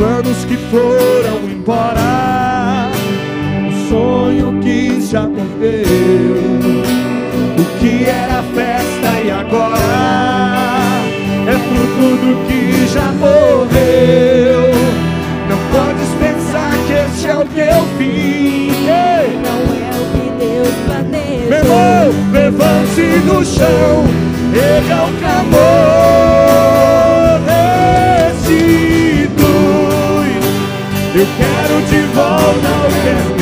planos 0.00 0.44
que 0.46 0.56
foram 0.70 1.46
embora, 1.46 2.88
o 3.68 3.88
sonho 3.90 4.58
que 4.62 4.98
já 4.98 5.26
perdeu, 5.26 6.36
o 7.58 7.78
que 7.78 8.08
era 8.08 8.42
festa 8.54 9.20
e 9.22 9.30
agora 9.30 11.02
é 11.46 11.52
fruto 11.68 12.16
do 12.16 12.46
que 12.46 12.86
já 12.86 13.12
morreu. 13.12 14.70
Não 15.50 15.58
podes 15.70 16.08
pensar 16.18 16.72
que 16.86 16.92
este 16.94 17.28
é 17.28 17.36
o 17.36 17.44
teu 17.44 17.86
fim. 17.98 18.70
Não 19.44 19.60
é 19.74 19.90
o 19.90 20.04
que 20.14 20.26
Deus 20.42 20.74
planejou. 20.86 21.48
Meu 21.50 21.58
irmão, 21.58 22.06
levante 22.32 23.06
do 23.26 23.44
chão, 23.44 24.06
erga 24.54 25.04
o 25.04 25.12
clamor. 25.18 25.49
De 32.50 32.58
volta 32.58 33.36
o 33.36 33.39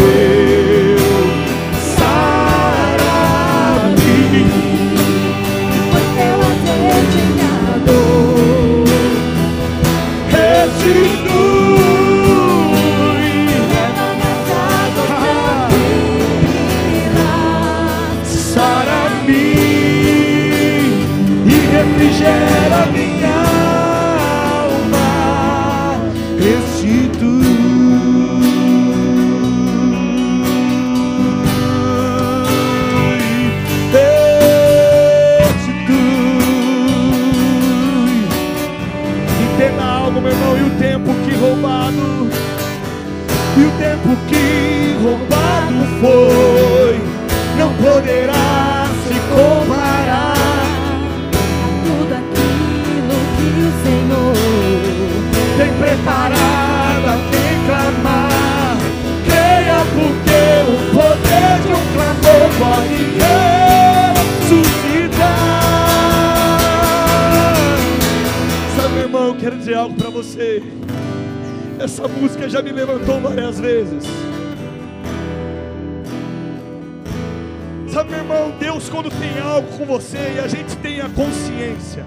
Sabe, 77.99 78.11
meu 78.11 78.21
irmão, 78.21 78.53
Deus, 78.61 78.89
quando 78.89 79.11
tem 79.11 79.41
algo 79.41 79.77
com 79.77 79.85
você 79.85 80.35
e 80.37 80.39
a 80.39 80.47
gente 80.47 80.77
tem 80.77 81.01
a 81.01 81.09
consciência, 81.09 82.07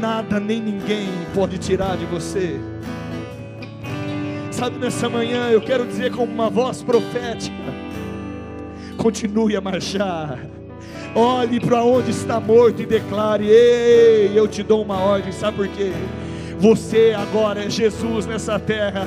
nada 0.00 0.40
nem 0.40 0.60
ninguém 0.60 1.06
pode 1.32 1.56
tirar 1.56 1.96
de 1.96 2.04
você. 2.06 2.58
Sabe, 4.50 4.76
nessa 4.78 5.08
manhã 5.08 5.50
eu 5.50 5.60
quero 5.60 5.86
dizer 5.86 6.10
com 6.10 6.24
uma 6.24 6.50
voz 6.50 6.82
profética: 6.82 7.62
continue 8.96 9.54
a 9.54 9.60
marchar. 9.60 10.40
Olhe 11.14 11.60
para 11.60 11.84
onde 11.84 12.10
está 12.10 12.40
morto 12.40 12.82
e 12.82 12.86
declare: 12.86 13.48
Ei, 13.48 14.32
eu 14.34 14.48
te 14.48 14.64
dou 14.64 14.82
uma 14.82 14.98
ordem. 14.98 15.30
Sabe 15.30 15.58
por 15.58 15.68
quê? 15.68 15.92
Você 16.58 17.14
agora 17.16 17.66
é 17.66 17.70
Jesus 17.70 18.26
nessa 18.26 18.58
terra. 18.58 19.06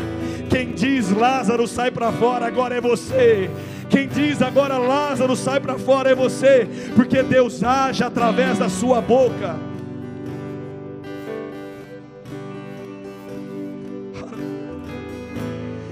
Quem 0.49 0.71
diz 0.71 1.11
Lázaro 1.11 1.67
sai 1.67 1.91
para 1.91 2.13
fora 2.13 2.45
agora 2.45 2.75
é 2.75 2.79
você. 2.79 3.49
Quem 3.89 4.07
diz 4.07 4.41
agora 4.41 4.77
Lázaro 4.77 5.35
sai 5.35 5.59
para 5.59 5.77
fora 5.77 6.11
é 6.11 6.15
você, 6.15 6.67
porque 6.95 7.21
Deus 7.21 7.63
age 7.63 8.03
através 8.03 8.57
da 8.57 8.69
sua 8.69 9.01
boca. 9.01 9.55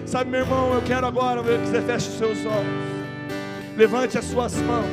Sabe, 0.06 0.30
meu 0.30 0.42
irmão, 0.42 0.74
eu 0.74 0.82
quero 0.82 1.08
agora 1.08 1.42
que 1.42 1.68
você 1.68 1.82
feche 1.82 2.10
os 2.10 2.18
seus 2.18 2.46
olhos, 2.46 3.78
levante 3.78 4.18
as 4.18 4.26
suas 4.26 4.54
mãos 4.56 4.86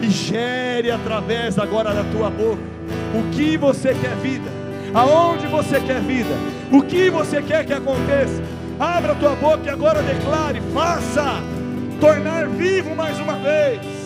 e 0.00 0.08
gere 0.08 0.90
através 0.90 1.58
agora 1.58 1.92
da 1.92 2.04
tua 2.04 2.30
boca 2.30 2.70
o 3.14 3.30
que 3.34 3.56
você 3.56 3.94
quer 3.94 4.16
vida, 4.16 4.50
aonde 4.94 5.46
você 5.46 5.80
quer 5.80 6.00
vida, 6.00 6.34
o 6.72 6.82
que 6.82 7.10
você 7.10 7.42
quer 7.42 7.64
que 7.64 7.72
aconteça. 7.72 8.42
Abra 8.78 9.12
a 9.12 9.14
tua 9.14 9.34
boca 9.36 9.62
e 9.66 9.68
agora 9.68 10.02
declare: 10.02 10.60
faça 10.72 11.42
tornar 12.00 12.48
vivo 12.48 12.96
mais 12.96 13.18
uma 13.20 13.34
vez. 13.34 13.99